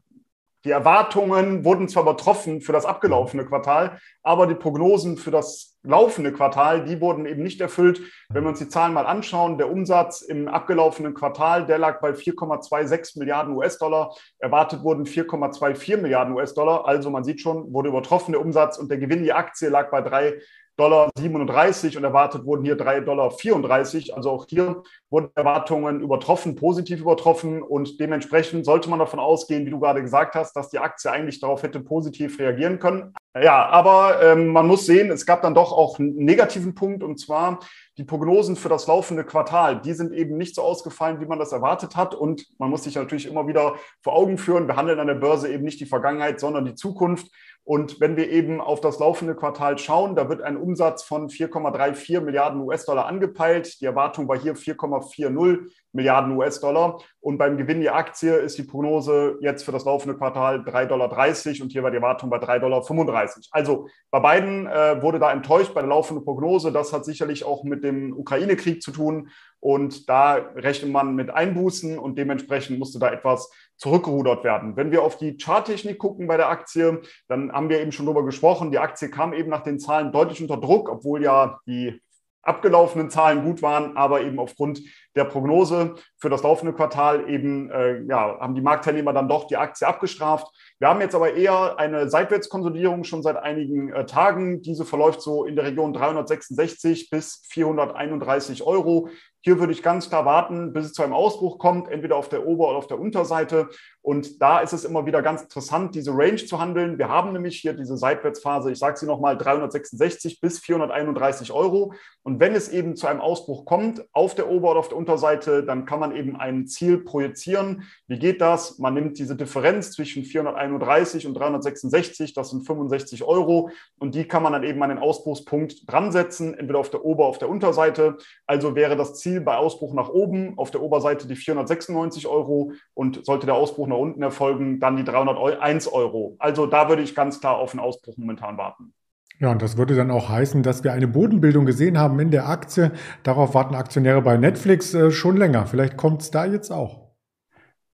die 0.66 0.72
Erwartungen 0.72 1.66
wurden 1.66 1.90
zwar 1.90 2.04
übertroffen 2.04 2.62
für 2.62 2.72
das 2.72 2.86
abgelaufene 2.86 3.46
Quartal, 3.46 4.00
aber 4.22 4.48
die 4.48 4.56
Prognosen 4.56 5.18
für 5.18 5.32
das 5.32 5.78
laufende 5.84 6.32
Quartal, 6.32 6.86
die 6.86 7.02
wurden 7.02 7.26
eben 7.26 7.44
nicht 7.44 7.60
erfüllt. 7.60 8.00
Wenn 8.30 8.44
wir 8.44 8.50
uns 8.50 8.60
die 8.60 8.70
Zahlen 8.70 8.94
mal 8.94 9.06
anschauen, 9.06 9.58
der 9.58 9.70
Umsatz 9.70 10.22
im 10.22 10.48
abgelaufenen 10.48 11.14
Quartal, 11.14 11.66
der 11.66 11.80
lag 11.80 12.00
bei 12.00 12.12
4,26 12.12 13.20
Milliarden 13.20 13.54
US-Dollar. 13.56 14.16
Erwartet 14.40 14.84
wurden 14.84 15.06
4,24 15.06 15.98
Milliarden 15.98 16.34
US-Dollar. 16.34 16.88
Also 16.88 17.10
man 17.10 17.26
sieht 17.26 17.42
schon, 17.42 17.74
wurde 17.74 17.90
übertroffen 17.90 18.32
der 18.32 18.40
Umsatz 18.40 18.78
und 18.78 18.90
der 18.90 19.00
Gewinn, 19.00 19.24
die 19.24 19.34
Aktie 19.34 19.68
lag 19.68 19.92
bei 19.92 20.02
3 20.02 20.40
Dollar 20.76 21.10
37 21.18 21.98
und 21.98 22.04
erwartet 22.04 22.46
wurden 22.46 22.66
hier 22.66 22.78
3,34 22.78 23.02
Dollar. 23.06 24.18
Also 24.18 24.32
auch 24.32 24.46
hier 24.50 24.82
wurden 25.10 25.30
Erwartungen 25.36 26.02
übertroffen, 26.02 26.56
positiv 26.56 27.02
übertroffen 27.02 27.62
und 27.62 28.00
dementsprechend 28.00 28.66
sollte 28.66 28.90
man 28.90 29.00
davon 29.00 29.20
ausgehen, 29.20 29.66
wie 29.66 29.70
du 29.70 29.80
gerade 29.80 30.02
gesagt 30.02 30.34
hast, 30.36 30.56
dass 30.56 30.70
die 30.70 30.80
Aktie 30.80 31.12
eigentlich 31.12 31.40
darauf 31.40 31.62
hätte 31.62 31.80
positiv 31.80 32.40
reagieren 32.40 32.80
können. 32.80 33.14
Ja, 33.40 33.68
aber 33.68 34.22
ähm, 34.24 34.48
man 34.48 34.68
muss 34.68 34.86
sehen, 34.86 35.12
es 35.12 35.26
gab 35.26 35.42
dann 35.42 35.56
doch 35.56 35.72
auch 35.72 36.00
einen 36.00 36.16
negativen 36.16 36.76
Punkt 36.76 37.04
und 37.04 37.20
zwar 37.20 37.60
die 37.98 38.04
Prognosen 38.04 38.56
für 38.56 38.70
das 38.70 38.88
laufende 38.88 39.24
Quartal. 39.24 39.82
Die 39.82 39.94
sind 39.94 40.14
eben 40.14 40.38
nicht 40.38 40.56
so 40.56 40.64
ausgefallen, 40.64 41.22
wie 41.22 41.26
man 41.26 41.40
das 41.40 41.52
erwartet 41.52 41.96
hat 41.96 42.16
und 42.16 42.48
man 42.58 42.70
muss 42.70 42.84
sich 42.84 42.96
natürlich 42.96 43.28
immer 43.28 43.48
wieder 43.48 43.76
vor 44.02 44.14
Augen 44.14 44.38
führen, 44.38 44.68
wir 44.68 44.76
handeln 44.76 45.00
an 45.00 45.08
der 45.08 45.14
Börse 45.16 45.52
eben 45.52 45.64
nicht 45.64 45.80
die 45.80 45.86
Vergangenheit, 45.86 46.40
sondern 46.40 46.66
die 46.66 46.76
Zukunft. 46.76 47.30
Und 47.66 48.02
wenn 48.02 48.18
wir 48.18 48.30
eben 48.30 48.60
auf 48.60 48.82
das 48.82 49.00
laufende 49.00 49.36
Quartal 49.36 49.78
schauen, 49.78 50.16
da 50.16 50.28
wird 50.28 50.42
ein 50.42 50.58
Umsatz 50.58 51.04
von 51.04 51.30
4,34 51.30 52.20
Milliarden 52.20 52.60
US-Dollar 52.62 53.06
angepeilt. 53.06 53.80
Die 53.80 53.86
Erwartung 53.86 54.28
war 54.28 54.38
hier 54.38 54.56
4,40 54.56 55.72
Milliarden 55.94 56.36
US-Dollar. 56.36 57.00
Und 57.24 57.38
beim 57.38 57.56
Gewinn 57.56 57.80
die 57.80 57.90
Aktie 57.90 58.36
ist 58.36 58.58
die 58.58 58.64
Prognose 58.64 59.38
jetzt 59.40 59.64
für 59.64 59.72
das 59.72 59.86
laufende 59.86 60.18
Quartal 60.18 60.60
3,30 60.60 60.88
Dollar 60.88 61.64
und 61.64 61.72
hier 61.72 61.82
war 61.82 61.90
die 61.90 61.96
Erwartung 61.96 62.30
bei 62.30 62.36
3,35 62.36 62.60
Dollar. 62.60 63.26
Also 63.52 63.88
bei 64.12 64.20
beiden 64.20 64.68
äh, 64.68 65.02
wurde 65.02 65.20
da 65.20 65.32
enttäuscht 65.32 65.74
bei 65.74 65.80
der 65.80 65.90
laufenden 65.90 66.26
Prognose. 66.26 66.74
Das 66.74 66.92
hat 66.92 67.06
sicherlich 67.06 67.46
auch 67.46 67.64
mit 67.64 67.82
dem 67.82 68.12
Ukraine-Krieg 68.12 68.84
zu 68.84 68.92
tun. 68.92 69.30
Und 69.62 70.10
da 70.10 70.34
rechnet 70.34 70.92
man 70.92 71.16
mit 71.16 71.30
Einbußen 71.30 71.98
und 71.98 72.18
dementsprechend 72.18 72.78
musste 72.78 73.00
da 73.00 73.10
etwas 73.10 73.50
zurückgerudert 73.78 74.44
werden. 74.44 74.76
Wenn 74.76 74.92
wir 74.92 75.02
auf 75.02 75.18
die 75.18 75.38
Charttechnik 75.38 76.00
gucken 76.00 76.28
bei 76.28 76.36
der 76.36 76.50
Aktie, 76.50 77.02
dann 77.30 77.54
haben 77.54 77.70
wir 77.70 77.80
eben 77.80 77.94
schon 77.94 78.06
darüber 78.06 78.26
gesprochen. 78.26 78.72
Die 78.72 78.80
Aktie 78.80 79.10
kam 79.10 79.32
eben 79.32 79.50
nach 79.50 79.64
den 79.64 79.80
Zahlen 79.80 80.12
deutlich 80.12 80.42
unter 80.42 80.58
Druck, 80.58 80.90
obwohl 80.90 81.24
ja 81.24 81.62
die 81.68 82.02
abgelaufenen 82.44 83.10
Zahlen 83.10 83.44
gut 83.44 83.62
waren, 83.62 83.98
aber 83.98 84.22
eben 84.22 84.38
aufgrund 84.38 84.82
der 85.16 85.26
Prognose 85.26 85.96
für 86.18 86.30
das 86.30 86.44
laufende 86.44 86.74
Quartal 86.74 87.30
eben 87.30 87.70
äh, 87.70 88.02
ja, 88.04 88.40
haben 88.40 88.56
die 88.56 88.62
Marktteilnehmer 88.62 89.14
dann 89.14 89.30
doch 89.30 89.48
die 89.48 89.58
Aktie 89.58 89.88
abgestraft. 89.88 90.48
Wir 90.80 90.88
haben 90.88 91.02
jetzt 91.02 91.16
aber 91.16 91.34
eher 91.34 91.78
eine 91.78 92.10
Seitwärtskonsolidierung 92.10 93.04
schon 93.04 93.24
seit 93.24 93.38
einigen 93.38 93.92
äh, 93.92 94.06
Tagen. 94.06 94.62
Diese 94.62 94.86
verläuft 94.86 95.22
so 95.22 95.46
in 95.46 95.56
der 95.56 95.66
Region 95.66 95.94
366 95.94 97.10
bis 97.10 97.46
431 97.50 98.64
Euro. 98.64 99.10
Hier 99.46 99.60
würde 99.60 99.74
ich 99.74 99.84
ganz 99.84 100.08
klar 100.08 100.24
warten, 100.24 100.72
bis 100.72 100.86
es 100.86 100.94
zu 100.94 101.04
einem 101.04 101.12
Ausbruch 101.12 101.60
kommt, 101.60 101.90
entweder 101.90 102.16
auf 102.16 102.30
der 102.30 102.48
Ober- 102.48 102.70
oder 102.70 102.78
auf 102.78 102.88
der 102.88 102.98
Unterseite. 102.98 103.68
Und 104.02 104.42
da 104.42 104.62
ist 104.62 104.72
es 104.72 104.86
immer 104.86 105.06
wieder 105.06 105.22
ganz 105.22 105.42
interessant, 105.42 105.96
diese 105.96 106.12
Range 106.12 106.38
zu 106.38 106.62
handeln. 106.62 106.98
Wir 106.98 107.10
haben 107.10 107.34
nämlich 107.34 107.60
hier 107.60 107.74
diese 107.74 107.98
Seitwärtsphase, 107.98 108.72
ich 108.72 108.80
sage 108.80 108.98
sie 108.98 109.06
nochmal, 109.06 109.38
366 109.38 110.40
bis 110.40 110.60
431 110.60 111.52
Euro. 111.52 111.94
Und 112.24 112.40
wenn 112.40 112.56
es 112.56 112.70
eben 112.70 112.96
zu 112.96 113.06
einem 113.06 113.20
Ausbruch 113.20 113.66
kommt, 113.66 114.06
auf 114.14 114.34
der 114.34 114.50
Ober- 114.50 114.72
oder 114.72 114.80
auf 114.80 114.88
der 114.88 114.98
Unterseite, 115.04 115.64
dann 115.64 115.86
kann 115.86 116.00
man 116.00 116.16
eben 116.16 116.38
ein 116.38 116.66
Ziel 116.66 116.98
projizieren. 116.98 117.84
Wie 118.08 118.18
geht 118.18 118.40
das? 118.40 118.80
Man 118.80 118.94
nimmt 118.94 119.20
diese 119.20 119.36
Differenz 119.36 119.92
zwischen 119.92 120.24
431 120.24 121.28
und 121.28 121.34
366, 121.34 122.34
das 122.34 122.52
sind 122.52 122.66
65 122.66 123.24
Euro. 123.24 123.70
Und 124.00 124.16
die 124.16 124.26
kann 124.26 124.44
man 124.44 124.54
dann 124.54 124.64
eben 124.64 124.82
an 124.82 124.90
den 124.90 125.00
Ausbruchspunkt 125.00 125.92
dran 125.92 126.14
setzen, 126.14 126.54
entweder 126.54 126.80
auf 126.80 126.90
der 126.90 127.04
Ober- 127.04 127.26
auf 127.26 127.38
der 127.38 127.50
Unterseite. 127.50 128.18
Also 128.48 128.76
wäre 128.76 128.96
das 128.96 129.16
Ziel 129.20 129.42
bei 129.42 129.58
Ausbruch 129.58 129.94
nach 129.94 130.10
oben, 130.10 130.58
auf 130.58 130.72
der 130.72 130.82
Oberseite 130.82 131.28
die 131.28 131.36
496 131.36 132.28
Euro 132.28 132.72
und 132.94 133.26
sollte 133.26 133.46
der 133.46 133.56
Ausbruch 133.56 133.88
nach 133.88 133.98
unten 133.98 134.22
erfolgen, 134.22 134.80
dann 134.80 134.96
die 134.96 135.04
301 135.04 135.88
Euro. 135.88 136.38
Also 136.40 136.66
da 136.66 136.88
würde 136.88 137.02
ich 137.02 137.14
ganz 137.14 137.42
klar 137.42 137.58
auf 137.58 137.72
den 137.72 137.82
Ausbruch 137.82 138.16
momentan 138.18 138.58
warten. 138.58 138.94
Ja, 139.40 139.52
und 139.52 139.62
das 139.62 139.78
würde 139.78 139.96
dann 139.96 140.12
auch 140.12 140.30
heißen, 140.30 140.64
dass 140.64 140.84
wir 140.84 140.94
eine 140.94 141.08
Bodenbildung 141.08 141.66
gesehen 141.66 141.98
haben 141.98 142.20
in 142.20 142.32
der 142.32 142.48
Aktie. 142.48 142.92
Darauf 143.24 143.54
warten 143.54 143.76
Aktionäre 143.76 144.22
bei 144.22 144.38
Netflix 144.38 144.94
äh, 144.94 145.12
schon 145.12 145.38
länger. 145.38 145.66
Vielleicht 145.66 145.98
kommt 145.98 146.22
es 146.22 146.32
da 146.32 146.46
jetzt 146.46 146.72
auch. 146.72 147.04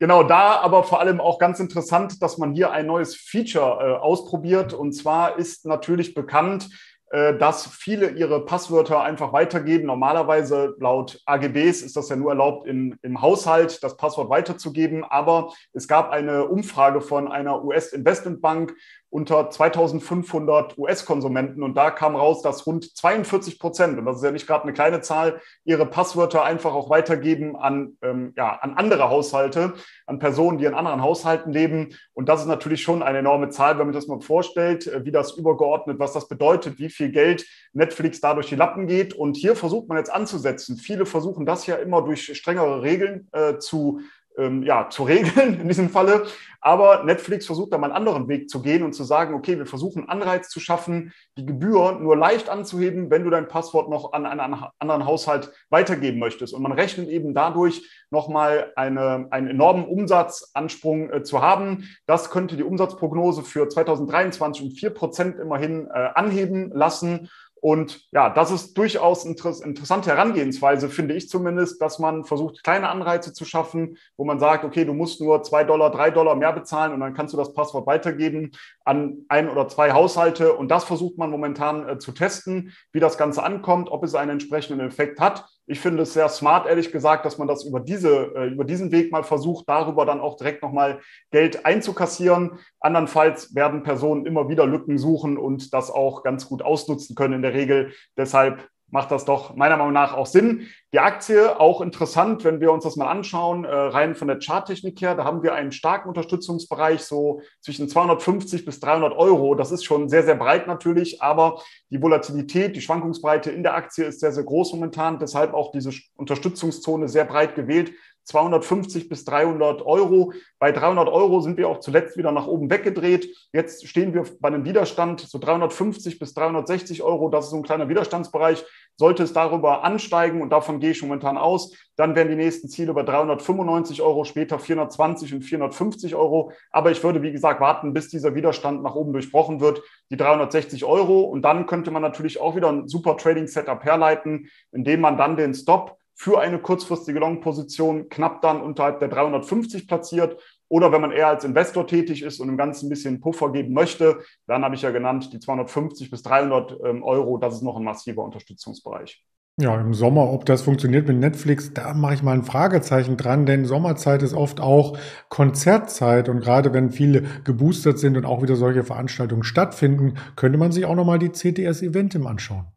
Genau, 0.00 0.22
da 0.22 0.60
aber 0.60 0.82
vor 0.82 1.00
allem 1.00 1.20
auch 1.20 1.38
ganz 1.38 1.60
interessant, 1.60 2.20
dass 2.22 2.38
man 2.38 2.52
hier 2.52 2.72
ein 2.72 2.86
neues 2.86 3.14
Feature 3.14 3.78
äh, 3.80 3.92
ausprobiert. 4.00 4.72
Und 4.72 4.92
zwar 4.92 5.38
ist 5.38 5.66
natürlich 5.66 6.14
bekannt, 6.14 6.68
äh, 7.14 7.38
dass 7.38 7.68
viele 7.68 8.10
ihre 8.10 8.44
Passwörter 8.44 9.02
einfach 9.02 9.32
weitergeben. 9.32 9.86
Normalerweise 9.86 10.74
laut 10.80 11.20
AGBs 11.26 11.82
ist 11.82 11.96
das 11.96 12.08
ja 12.08 12.16
nur 12.16 12.32
erlaubt, 12.32 12.66
in, 12.66 12.98
im 13.02 13.22
Haushalt 13.22 13.84
das 13.84 13.96
Passwort 13.96 14.30
weiterzugeben. 14.30 15.04
Aber 15.04 15.52
es 15.72 15.86
gab 15.86 16.10
eine 16.10 16.48
Umfrage 16.48 17.00
von 17.00 17.30
einer 17.30 17.64
US-Investmentbank, 17.64 18.74
unter 19.14 19.48
2500 19.48 20.76
US-Konsumenten. 20.76 21.62
Und 21.62 21.76
da 21.76 21.92
kam 21.92 22.16
raus, 22.16 22.42
dass 22.42 22.66
rund 22.66 22.96
42 22.96 23.60
Prozent, 23.60 23.96
und 23.96 24.06
das 24.06 24.16
ist 24.16 24.24
ja 24.24 24.32
nicht 24.32 24.48
gerade 24.48 24.64
eine 24.64 24.72
kleine 24.72 25.02
Zahl, 25.02 25.40
ihre 25.64 25.86
Passwörter 25.86 26.42
einfach 26.42 26.74
auch 26.74 26.90
weitergeben 26.90 27.54
an, 27.54 27.96
ähm, 28.02 28.32
ja, 28.36 28.58
an 28.60 28.74
andere 28.74 29.10
Haushalte, 29.10 29.74
an 30.06 30.18
Personen, 30.18 30.58
die 30.58 30.64
in 30.64 30.74
anderen 30.74 31.00
Haushalten 31.00 31.52
leben. 31.52 31.94
Und 32.12 32.28
das 32.28 32.40
ist 32.40 32.48
natürlich 32.48 32.82
schon 32.82 33.04
eine 33.04 33.18
enorme 33.18 33.50
Zahl, 33.50 33.78
wenn 33.78 33.86
man 33.86 33.94
das 33.94 34.08
mal 34.08 34.20
vorstellt, 34.20 34.88
äh, 34.88 35.04
wie 35.04 35.12
das 35.12 35.36
übergeordnet, 35.36 36.00
was 36.00 36.12
das 36.12 36.26
bedeutet, 36.26 36.80
wie 36.80 36.90
viel 36.90 37.12
Geld 37.12 37.46
Netflix 37.72 38.20
da 38.20 38.34
durch 38.34 38.48
die 38.48 38.56
Lappen 38.56 38.88
geht. 38.88 39.14
Und 39.14 39.36
hier 39.36 39.54
versucht 39.54 39.86
man 39.86 39.96
jetzt 39.96 40.12
anzusetzen. 40.12 40.76
Viele 40.76 41.06
versuchen 41.06 41.46
das 41.46 41.68
ja 41.68 41.76
immer 41.76 42.02
durch 42.02 42.36
strengere 42.36 42.82
Regeln 42.82 43.28
äh, 43.30 43.58
zu 43.58 44.00
ähm, 44.38 44.62
ja, 44.62 44.88
zu 44.90 45.04
regeln 45.04 45.60
in 45.60 45.68
diesem 45.68 45.90
Falle. 45.90 46.24
Aber 46.60 47.04
Netflix 47.04 47.44
versucht 47.44 47.74
da 47.74 47.78
mal 47.78 47.88
einen 47.88 47.96
anderen 47.96 48.26
Weg 48.26 48.48
zu 48.48 48.62
gehen 48.62 48.84
und 48.84 48.94
zu 48.94 49.04
sagen, 49.04 49.34
okay, 49.34 49.58
wir 49.58 49.66
versuchen 49.66 50.08
Anreiz 50.08 50.48
zu 50.48 50.60
schaffen, 50.60 51.12
die 51.36 51.44
Gebühr 51.44 51.98
nur 52.00 52.16
leicht 52.16 52.48
anzuheben, 52.48 53.10
wenn 53.10 53.22
du 53.22 53.28
dein 53.28 53.48
Passwort 53.48 53.90
noch 53.90 54.14
an 54.14 54.24
einen 54.24 54.40
anderen 54.78 55.04
Haushalt 55.04 55.52
weitergeben 55.68 56.18
möchtest. 56.18 56.54
Und 56.54 56.62
man 56.62 56.72
rechnet 56.72 57.08
eben 57.08 57.34
dadurch 57.34 57.82
nochmal 58.10 58.72
eine, 58.76 59.26
einen 59.30 59.48
enormen 59.48 59.84
Umsatzansprung 59.84 61.10
äh, 61.10 61.22
zu 61.22 61.42
haben. 61.42 61.86
Das 62.06 62.30
könnte 62.30 62.56
die 62.56 62.62
Umsatzprognose 62.62 63.42
für 63.42 63.68
2023 63.68 64.64
um 64.64 64.70
vier 64.70 64.90
Prozent 64.90 65.38
immerhin 65.38 65.88
äh, 65.88 66.08
anheben 66.14 66.70
lassen. 66.72 67.28
Und 67.64 68.02
ja, 68.12 68.28
das 68.28 68.50
ist 68.50 68.76
durchaus 68.76 69.24
interessante 69.24 70.10
Herangehensweise, 70.10 70.90
finde 70.90 71.14
ich 71.14 71.30
zumindest, 71.30 71.80
dass 71.80 71.98
man 71.98 72.24
versucht, 72.24 72.62
kleine 72.62 72.90
Anreize 72.90 73.32
zu 73.32 73.46
schaffen, 73.46 73.96
wo 74.18 74.26
man 74.26 74.38
sagt, 74.38 74.66
okay, 74.66 74.84
du 74.84 74.92
musst 74.92 75.22
nur 75.22 75.42
zwei 75.42 75.64
Dollar, 75.64 75.90
drei 75.90 76.10
Dollar 76.10 76.34
mehr 76.34 76.52
bezahlen 76.52 76.92
und 76.92 77.00
dann 77.00 77.14
kannst 77.14 77.32
du 77.32 77.38
das 77.38 77.54
Passwort 77.54 77.86
weitergeben 77.86 78.50
an 78.84 79.24
ein 79.28 79.48
oder 79.48 79.66
zwei 79.66 79.92
Haushalte. 79.92 80.52
Und 80.52 80.70
das 80.70 80.84
versucht 80.84 81.16
man 81.16 81.30
momentan 81.30 81.88
äh, 81.88 81.98
zu 81.98 82.12
testen, 82.12 82.74
wie 82.92 83.00
das 83.00 83.16
Ganze 83.16 83.42
ankommt, 83.42 83.90
ob 83.90 84.04
es 84.04 84.14
einen 84.14 84.32
entsprechenden 84.32 84.86
Effekt 84.86 85.18
hat. 85.18 85.46
Ich 85.66 85.80
finde 85.80 86.02
es 86.02 86.12
sehr 86.12 86.28
smart, 86.28 86.66
ehrlich 86.66 86.92
gesagt, 86.92 87.24
dass 87.24 87.38
man 87.38 87.48
das 87.48 87.64
über, 87.64 87.80
diese, 87.80 88.34
äh, 88.34 88.48
über 88.48 88.64
diesen 88.64 88.92
Weg 88.92 89.10
mal 89.10 89.24
versucht, 89.24 89.66
darüber 89.68 90.04
dann 90.04 90.20
auch 90.20 90.36
direkt 90.36 90.62
nochmal 90.62 91.00
Geld 91.30 91.64
einzukassieren. 91.64 92.58
Andernfalls 92.80 93.54
werden 93.54 93.82
Personen 93.82 94.26
immer 94.26 94.48
wieder 94.48 94.66
Lücken 94.66 94.98
suchen 94.98 95.38
und 95.38 95.72
das 95.72 95.90
auch 95.90 96.22
ganz 96.22 96.46
gut 96.48 96.62
ausnutzen 96.62 97.16
können 97.16 97.34
in 97.34 97.42
der 97.42 97.54
Regel. 97.54 97.92
Deshalb 98.16 98.68
macht 98.94 99.10
das 99.10 99.24
doch 99.24 99.56
meiner 99.56 99.76
Meinung 99.76 99.92
nach 99.92 100.14
auch 100.14 100.24
Sinn. 100.24 100.68
Die 100.92 101.00
Aktie 101.00 101.58
auch 101.58 101.80
interessant, 101.80 102.44
wenn 102.44 102.60
wir 102.60 102.70
uns 102.70 102.84
das 102.84 102.94
mal 102.94 103.08
anschauen, 103.08 103.64
äh, 103.64 103.74
rein 103.74 104.14
von 104.14 104.28
der 104.28 104.38
Charttechnik 104.38 105.00
her, 105.00 105.16
da 105.16 105.24
haben 105.24 105.42
wir 105.42 105.52
einen 105.52 105.72
starken 105.72 106.08
Unterstützungsbereich, 106.08 107.02
so 107.02 107.40
zwischen 107.60 107.88
250 107.88 108.64
bis 108.64 108.78
300 108.78 109.12
Euro. 109.12 109.56
Das 109.56 109.72
ist 109.72 109.84
schon 109.84 110.08
sehr, 110.08 110.22
sehr 110.22 110.36
breit 110.36 110.68
natürlich, 110.68 111.20
aber 111.20 111.60
die 111.90 112.00
Volatilität, 112.00 112.76
die 112.76 112.80
Schwankungsbreite 112.80 113.50
in 113.50 113.64
der 113.64 113.74
Aktie 113.74 114.04
ist 114.04 114.20
sehr, 114.20 114.30
sehr 114.30 114.44
groß 114.44 114.74
momentan. 114.74 115.18
Deshalb 115.18 115.54
auch 115.54 115.72
diese 115.72 115.90
Unterstützungszone 116.14 117.08
sehr 117.08 117.24
breit 117.24 117.56
gewählt. 117.56 117.90
250 118.24 119.08
bis 119.08 119.24
300 119.24 119.82
Euro. 119.82 120.32
Bei 120.58 120.72
300 120.72 121.08
Euro 121.08 121.40
sind 121.40 121.56
wir 121.56 121.68
auch 121.68 121.80
zuletzt 121.80 122.16
wieder 122.16 122.32
nach 122.32 122.46
oben 122.46 122.70
weggedreht. 122.70 123.28
Jetzt 123.52 123.86
stehen 123.86 124.14
wir 124.14 124.24
bei 124.40 124.48
einem 124.48 124.64
Widerstand 124.64 125.20
so 125.20 125.38
350 125.38 126.18
bis 126.18 126.34
360 126.34 127.02
Euro. 127.02 127.28
Das 127.28 127.46
ist 127.46 127.50
so 127.50 127.56
ein 127.56 127.62
kleiner 127.62 127.88
Widerstandsbereich. 127.88 128.64
Sollte 128.96 129.24
es 129.24 129.32
darüber 129.32 129.84
ansteigen, 129.84 130.40
und 130.40 130.50
davon 130.50 130.80
gehe 130.80 130.92
ich 130.92 131.02
momentan 131.02 131.36
aus, 131.36 131.74
dann 131.96 132.14
wären 132.14 132.28
die 132.28 132.36
nächsten 132.36 132.68
Ziele 132.68 132.94
bei 132.94 133.02
395 133.02 134.02
Euro, 134.02 134.24
später 134.24 134.58
420 134.58 135.34
und 135.34 135.42
450 135.42 136.14
Euro. 136.14 136.52
Aber 136.70 136.90
ich 136.90 137.02
würde, 137.02 137.22
wie 137.22 137.32
gesagt, 137.32 137.60
warten, 137.60 137.92
bis 137.92 138.08
dieser 138.08 138.34
Widerstand 138.34 138.82
nach 138.82 138.94
oben 138.94 139.12
durchbrochen 139.12 139.60
wird, 139.60 139.82
die 140.10 140.16
360 140.16 140.84
Euro. 140.84 141.22
Und 141.22 141.42
dann 141.42 141.66
könnte 141.66 141.90
man 141.90 142.02
natürlich 142.02 142.40
auch 142.40 142.56
wieder 142.56 142.70
ein 142.70 142.88
super 142.88 143.16
Trading-Setup 143.16 143.84
herleiten, 143.84 144.48
indem 144.72 145.00
man 145.00 145.16
dann 145.16 145.36
den 145.36 145.54
Stop 145.54 145.98
für 146.14 146.40
eine 146.40 146.58
kurzfristige 146.58 147.18
Long-Position 147.18 148.08
knapp 148.08 148.40
dann 148.42 148.62
unterhalb 148.62 149.00
der 149.00 149.08
350 149.08 149.88
platziert. 149.88 150.40
Oder 150.68 150.92
wenn 150.92 151.00
man 151.00 151.12
eher 151.12 151.28
als 151.28 151.44
Investor 151.44 151.86
tätig 151.86 152.22
ist 152.22 152.40
und 152.40 152.48
im 152.48 152.56
Ganzen 152.56 152.86
ein 152.86 152.90
bisschen 152.90 153.20
Puffer 153.20 153.52
geben 153.52 153.74
möchte, 153.74 154.20
dann 154.46 154.64
habe 154.64 154.74
ich 154.74 154.82
ja 154.82 154.90
genannt, 154.90 155.32
die 155.32 155.40
250 155.40 156.10
bis 156.10 156.22
300 156.22 156.78
ähm, 156.84 157.02
Euro, 157.02 157.38
das 157.38 157.54
ist 157.54 157.62
noch 157.62 157.76
ein 157.76 157.84
massiver 157.84 158.22
Unterstützungsbereich. 158.22 159.24
Ja, 159.56 159.80
im 159.80 159.94
Sommer, 159.94 160.32
ob 160.32 160.46
das 160.46 160.62
funktioniert 160.62 161.06
mit 161.06 161.18
Netflix, 161.18 161.72
da 161.72 161.94
mache 161.94 162.14
ich 162.14 162.24
mal 162.24 162.32
ein 162.32 162.42
Fragezeichen 162.42 163.16
dran, 163.16 163.46
denn 163.46 163.66
Sommerzeit 163.66 164.22
ist 164.24 164.34
oft 164.34 164.60
auch 164.60 164.98
Konzertzeit 165.28 166.28
und 166.28 166.40
gerade 166.40 166.72
wenn 166.72 166.90
viele 166.90 167.22
geboostert 167.44 168.00
sind 168.00 168.16
und 168.16 168.24
auch 168.24 168.42
wieder 168.42 168.56
solche 168.56 168.82
Veranstaltungen 168.82 169.44
stattfinden, 169.44 170.14
könnte 170.34 170.58
man 170.58 170.72
sich 170.72 170.86
auch 170.86 170.96
nochmal 170.96 171.20
die 171.20 171.30
CTS 171.30 171.82
Eventim 171.82 172.26
anschauen. 172.26 172.73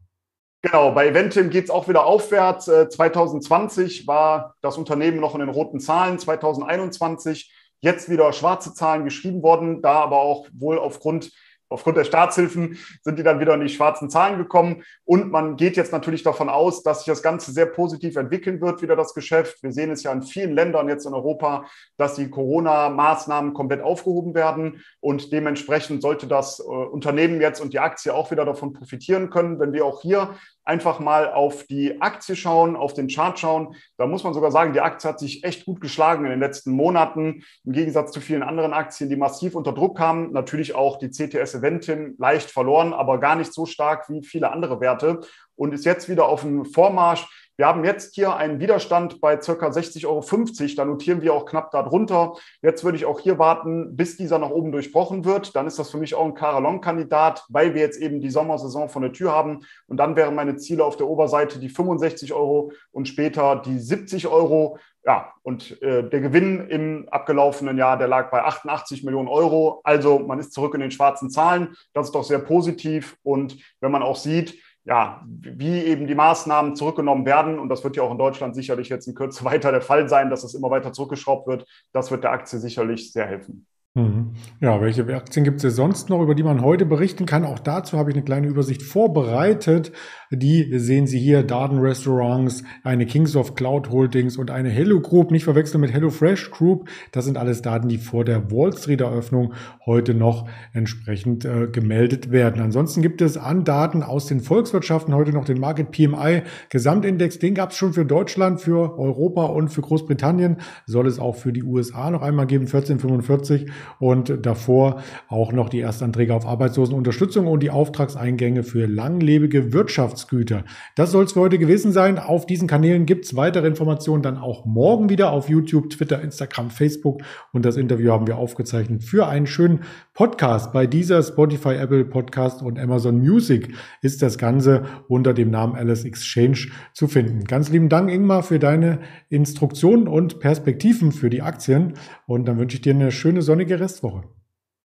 Genau, 0.70 0.92
bei 0.92 1.08
Eventim 1.08 1.50
geht 1.50 1.66
es 1.66 1.70
auch 1.70 1.88
wieder 1.88 2.06
aufwärts. 2.06 2.66
2020 2.66 4.04
äh, 4.04 4.08
war 4.08 4.56
das 4.60 4.78
Unternehmen 4.78 5.22
noch 5.22 5.34
in 5.34 5.40
den 5.40 5.48
roten 5.48 5.80
Zahlen, 5.80 6.20
2021 6.20 7.54
jetzt 7.80 8.10
wieder 8.10 8.34
schwarze 8.34 8.74
Zahlen 8.74 9.06
geschrieben 9.06 9.44
worden, 9.44 9.82
da 9.82 10.02
aber 10.02 10.18
auch 10.18 10.46
wohl 10.52 10.78
aufgrund 10.78 11.32
aufgrund 11.70 11.98
der 11.98 12.06
Staatshilfen 12.06 12.78
sind 13.02 13.20
die 13.20 13.24
dann 13.24 13.40
wieder 13.40 13.54
in 13.54 13.62
die 13.62 13.70
schwarzen 13.70 14.10
Zahlen 14.10 14.38
gekommen. 14.38 14.84
Und 15.04 15.32
man 15.32 15.58
geht 15.58 15.76
jetzt 15.76 15.92
natürlich 15.92 16.24
davon 16.24 16.50
aus, 16.50 16.84
dass 16.84 17.00
sich 17.00 17.08
das 17.08 17.22
Ganze 17.22 17.52
sehr 17.52 17.66
positiv 17.66 18.16
entwickeln 18.16 18.62
wird, 18.62 18.82
wieder 18.82 18.96
das 18.96 19.14
Geschäft. 19.14 19.62
Wir 19.64 19.72
sehen 19.72 19.92
es 19.92 20.04
ja 20.04 20.12
in 20.12 20.22
vielen 20.22 20.54
Ländern 20.54 20.88
jetzt 20.88 21.06
in 21.06 21.14
Europa, 21.14 21.66
dass 21.98 22.16
die 22.16 22.30
Corona-Maßnahmen 22.30 23.54
komplett 23.54 23.82
aufgehoben 23.82 24.34
werden. 24.34 24.82
Und 25.00 25.32
dementsprechend 25.32 26.02
sollte 26.02 26.28
das 26.28 26.60
äh, 26.60 26.64
Unternehmen 26.64 27.42
jetzt 27.42 27.60
und 27.60 27.74
die 27.74 27.80
Aktie 27.80 28.14
auch 28.14 28.32
wieder 28.32 28.46
davon 28.46 28.74
profitieren 28.74 29.30
können, 29.30 29.60
wenn 29.60 29.74
wir 29.74 29.86
auch 29.86 30.02
hier 30.02 30.36
einfach 30.68 31.00
mal 31.00 31.32
auf 31.32 31.64
die 31.64 32.02
Aktie 32.02 32.36
schauen, 32.36 32.76
auf 32.76 32.94
den 32.94 33.08
Chart 33.08 33.40
schauen. 33.40 33.76
Da 33.98 34.06
muss 34.06 34.24
man 34.24 34.34
sogar 34.34 34.52
sagen, 34.52 34.74
die 34.74 34.82
Aktie 34.82 35.10
hat 35.10 35.20
sich 35.20 35.44
echt 35.44 35.66
gut 35.66 35.82
geschlagen 35.82 36.26
in 36.26 36.32
den 36.32 36.40
letzten 36.40 36.72
Monaten, 36.72 37.44
im 37.64 37.72
Gegensatz 37.72 38.12
zu 38.12 38.20
vielen 38.20 38.44
anderen 38.44 38.74
Aktien, 38.74 39.10
die 39.10 39.16
massiv 39.16 39.56
unter 39.56 39.72
Druck 39.72 39.98
kamen. 39.98 40.34
Natürlich 40.34 40.76
auch 40.76 41.00
die 41.00 41.10
CTS 41.10 41.56
Eventim 41.56 42.16
leicht 42.20 42.52
verloren, 42.52 42.94
aber 42.94 43.20
gar 43.20 43.36
nicht 43.36 43.54
so 43.54 43.66
stark 43.66 44.10
wie 44.10 44.24
viele 44.24 44.52
andere 44.52 44.82
Werte 44.82 45.22
und 45.56 45.74
ist 45.74 45.86
jetzt 45.86 46.10
wieder 46.10 46.28
auf 46.28 46.44
einem 46.44 46.66
Vormarsch. 46.66 47.47
Wir 47.60 47.66
haben 47.66 47.84
jetzt 47.84 48.14
hier 48.14 48.36
einen 48.36 48.60
Widerstand 48.60 49.20
bei 49.20 49.42
circa 49.42 49.70
60,50 49.70 50.06
Euro. 50.06 50.76
Da 50.76 50.86
notieren 50.86 51.24
wir 51.24 51.34
auch 51.34 51.48
knapp 51.48 51.72
darunter. 51.72 52.36
Jetzt 52.62 52.84
würde 52.84 53.00
ich 53.00 53.06
auch 53.06 53.20
hier 53.20 53.40
warten, 53.40 53.96
bis 53.96 54.16
dieser 54.16 54.38
nach 54.38 54.52
oben 54.52 54.72
durchbrochen 54.72 55.26
wird. 55.26 55.56
Dann 55.56 55.66
ist 55.66 55.80
das 55.80 55.90
für 55.90 55.98
mich 55.98 56.14
auch 56.14 56.26
ein 56.26 56.36
Caralong-Kandidat, 56.36 57.46
weil 57.50 57.74
wir 57.74 57.82
jetzt 57.82 58.00
eben 58.00 58.22
die 58.22 58.30
Sommersaison 58.30 58.90
von 58.90 59.02
der 59.02 59.12
Tür 59.12 59.32
haben. 59.32 59.62
Und 59.88 59.98
dann 59.98 60.16
wären 60.16 60.36
meine 60.36 60.58
Ziele 60.58 60.86
auf 60.86 60.98
der 60.98 61.08
Oberseite 61.08 61.58
die 61.58 61.70
65 61.70 62.32
Euro 62.32 62.74
und 62.92 63.08
später 63.08 63.56
die 63.66 63.80
70 63.80 64.28
Euro. 64.28 64.78
Ja, 65.04 65.34
und 65.42 65.82
äh, 65.82 66.08
der 66.08 66.20
Gewinn 66.22 66.68
im 66.68 67.10
abgelaufenen 67.10 67.80
Jahr, 67.80 67.98
der 67.98 68.08
lag 68.08 68.30
bei 68.30 68.44
88 68.44 69.04
Millionen 69.04 69.30
Euro. 69.30 69.82
Also 69.84 70.20
man 70.20 70.38
ist 70.38 70.54
zurück 70.54 70.76
in 70.76 70.82
den 70.82 70.92
schwarzen 70.92 71.32
Zahlen. 71.32 71.76
Das 71.94 72.08
ist 72.08 72.14
doch 72.14 72.24
sehr 72.24 72.40
positiv. 72.40 73.18
Und 73.24 73.58
wenn 73.80 73.92
man 73.92 74.04
auch 74.04 74.18
sieht, 74.18 74.60
ja, 74.88 75.22
wie 75.28 75.84
eben 75.84 76.08
die 76.08 76.16
Maßnahmen 76.16 76.76
zurückgenommen 76.76 77.26
werden, 77.26 77.60
und 77.60 77.68
das 77.68 77.84
wird 77.84 77.98
ja 77.98 78.04
auch 78.04 78.12
in 78.12 78.18
Deutschland 78.18 78.56
sicherlich 78.56 78.88
jetzt 78.88 79.08
in 79.08 79.16
Kürze 79.16 79.44
weiter 79.46 79.72
der 79.72 79.82
Fall 79.82 80.08
sein, 80.08 80.30
dass 80.30 80.44
es 80.44 80.54
immer 80.54 80.70
weiter 80.70 80.94
zurückgeschraubt 80.94 81.48
wird, 81.48 81.66
das 81.92 82.10
wird 82.10 82.24
der 82.24 82.32
Aktie 82.32 82.58
sicherlich 82.60 83.12
sehr 83.12 83.28
helfen. 83.28 83.66
Mhm. 83.96 84.34
Ja, 84.62 84.80
welche 84.80 85.04
Aktien 85.16 85.44
gibt 85.44 85.64
es 85.64 85.76
sonst 85.76 86.10
noch, 86.10 86.22
über 86.22 86.36
die 86.36 86.44
man 86.44 86.62
heute 86.62 86.86
berichten 86.86 87.26
kann? 87.26 87.44
Auch 87.44 87.58
dazu 87.58 87.98
habe 87.98 88.12
ich 88.12 88.16
eine 88.16 88.24
kleine 88.24 88.48
Übersicht 88.48 88.84
vorbereitet. 88.84 89.92
Die 90.32 90.78
sehen 90.78 91.08
Sie 91.08 91.20
hier, 91.20 91.42
Darden 91.42 91.80
Restaurants, 91.80 92.64
eine 92.84 93.06
Kings 93.06 93.38
of 93.38 93.56
Cloud 93.56 93.90
Holdings 93.90 94.36
und 94.36 94.52
eine 94.52 94.68
Hello 94.70 95.00
Group. 95.00 95.32
Nicht 95.32 95.46
verwechseln 95.46 95.80
mit 95.80 95.94
Hello 95.94 96.10
Fresh 96.10 96.52
Group. 96.52 96.90
Das 97.14 97.24
sind 97.24 97.38
alles 97.38 97.62
Daten, 97.62 97.88
die 97.88 97.98
vor 97.98 98.26
der 98.26 98.52
Wall 98.52 98.76
Street 98.76 99.00
Eröffnung 99.00 99.54
heute 99.86 100.14
noch 100.14 100.50
entsprechend 100.74 101.46
äh, 101.46 101.68
gemeldet 101.68 102.30
werden. 102.30 102.62
Ansonsten 102.62 103.02
gibt 103.02 103.22
es 103.22 103.38
an 103.38 103.64
Daten 103.64 104.04
aus 104.04 104.26
den 104.26 104.42
Volkswirtschaften 104.42 105.16
heute 105.16 105.32
noch 105.32 105.46
den 105.46 105.62
Market 105.62 105.92
PMI 105.92 106.42
Gesamtindex. 106.68 107.40
Den 107.40 107.54
gab 107.54 107.72
es 107.72 107.78
schon 107.78 107.94
für 107.94 108.06
Deutschland, 108.06 108.60
für 108.60 109.00
Europa 109.00 109.46
und 109.46 109.70
für 109.70 109.82
Großbritannien. 109.82 110.58
Soll 110.86 111.08
es 111.08 111.20
auch 111.20 111.38
für 111.38 111.54
die 111.54 111.64
USA 111.64 112.12
noch 112.12 112.22
einmal 112.22 112.48
geben, 112.48 112.66
1445 112.66 113.72
und 114.00 114.46
davor 114.46 115.02
auch 115.30 115.54
noch 115.54 115.70
die 115.70 115.80
Erstanträge 115.80 116.36
auf 116.36 116.46
Arbeitslosenunterstützung 116.46 117.48
und 117.48 117.64
die 117.64 117.72
Auftragseingänge 117.72 118.64
für 118.64 118.88
langlebige 118.88 119.72
Wirtschaftsgüter. 120.18 120.64
Das 120.96 121.12
soll 121.12 121.26
es 121.26 121.34
für 121.34 121.42
heute 121.42 121.60
gewesen 121.60 121.92
sein. 121.92 122.18
Auf 122.18 122.46
diesen 122.46 122.68
Kanälen 122.68 123.06
gibt 123.06 123.26
es 123.26 123.36
weitere 123.36 123.68
Informationen 123.68 124.24
dann 124.24 124.38
auch 124.38 124.66
morgen 124.66 125.10
wieder 125.10 125.32
auf 125.32 125.50
YouTube, 125.50 125.90
Twitter, 125.90 126.22
Instagram, 126.22 126.70
Facebook 126.70 127.22
und 127.54 127.66
das 127.66 127.78
Interview 127.78 128.12
haben 128.12 128.28
wir 128.28 128.38
aufgezeichnet 128.38 129.04
für 129.04 129.28
einen 129.28 129.48
schönen 129.48 129.82
Podcast. 130.14 130.74
Bei 130.74 130.88
dieser 130.88 131.22
Spotify, 131.22 131.76
Apple 131.76 132.06
Podcast 132.06 132.62
und 132.62 132.80
Amazon 132.80 133.20
Music 133.20 133.74
ist 134.02 134.22
das 134.22 134.38
Ganze 134.38 134.84
unter 135.08 135.34
dem 135.34 135.52
Namen 135.52 135.76
Alice 135.76 136.06
Exchange 136.06 136.68
zu 136.94 137.08
finden. 137.08 137.44
Ganz 137.44 137.70
lieben 137.70 137.90
Dank, 137.90 138.12
Ingmar, 138.12 138.44
für 138.44 138.60
deine 138.60 139.00
Instruktionen 139.30 140.08
und 140.08 140.40
Perspektiven 140.40 141.12
für 141.12 141.30
die 141.30 141.42
Aktien. 141.42 141.94
Und 142.26 142.48
dann 142.48 142.58
wünsche 142.58 142.76
ich 142.76 142.82
dir 142.82 142.94
eine 142.94 143.12
schöne 143.12 143.42
sonnige 143.42 143.80
Restwoche. 143.80 144.24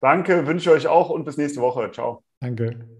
Danke, 0.01 0.48
wünsche 0.48 0.69
ich 0.69 0.75
euch 0.75 0.88
auch 0.88 1.09
und 1.09 1.25
bis 1.25 1.38
nächste 1.38 1.62
Woche. 1.62 1.91
Ciao. 1.91 2.24
Danke. 2.39 2.99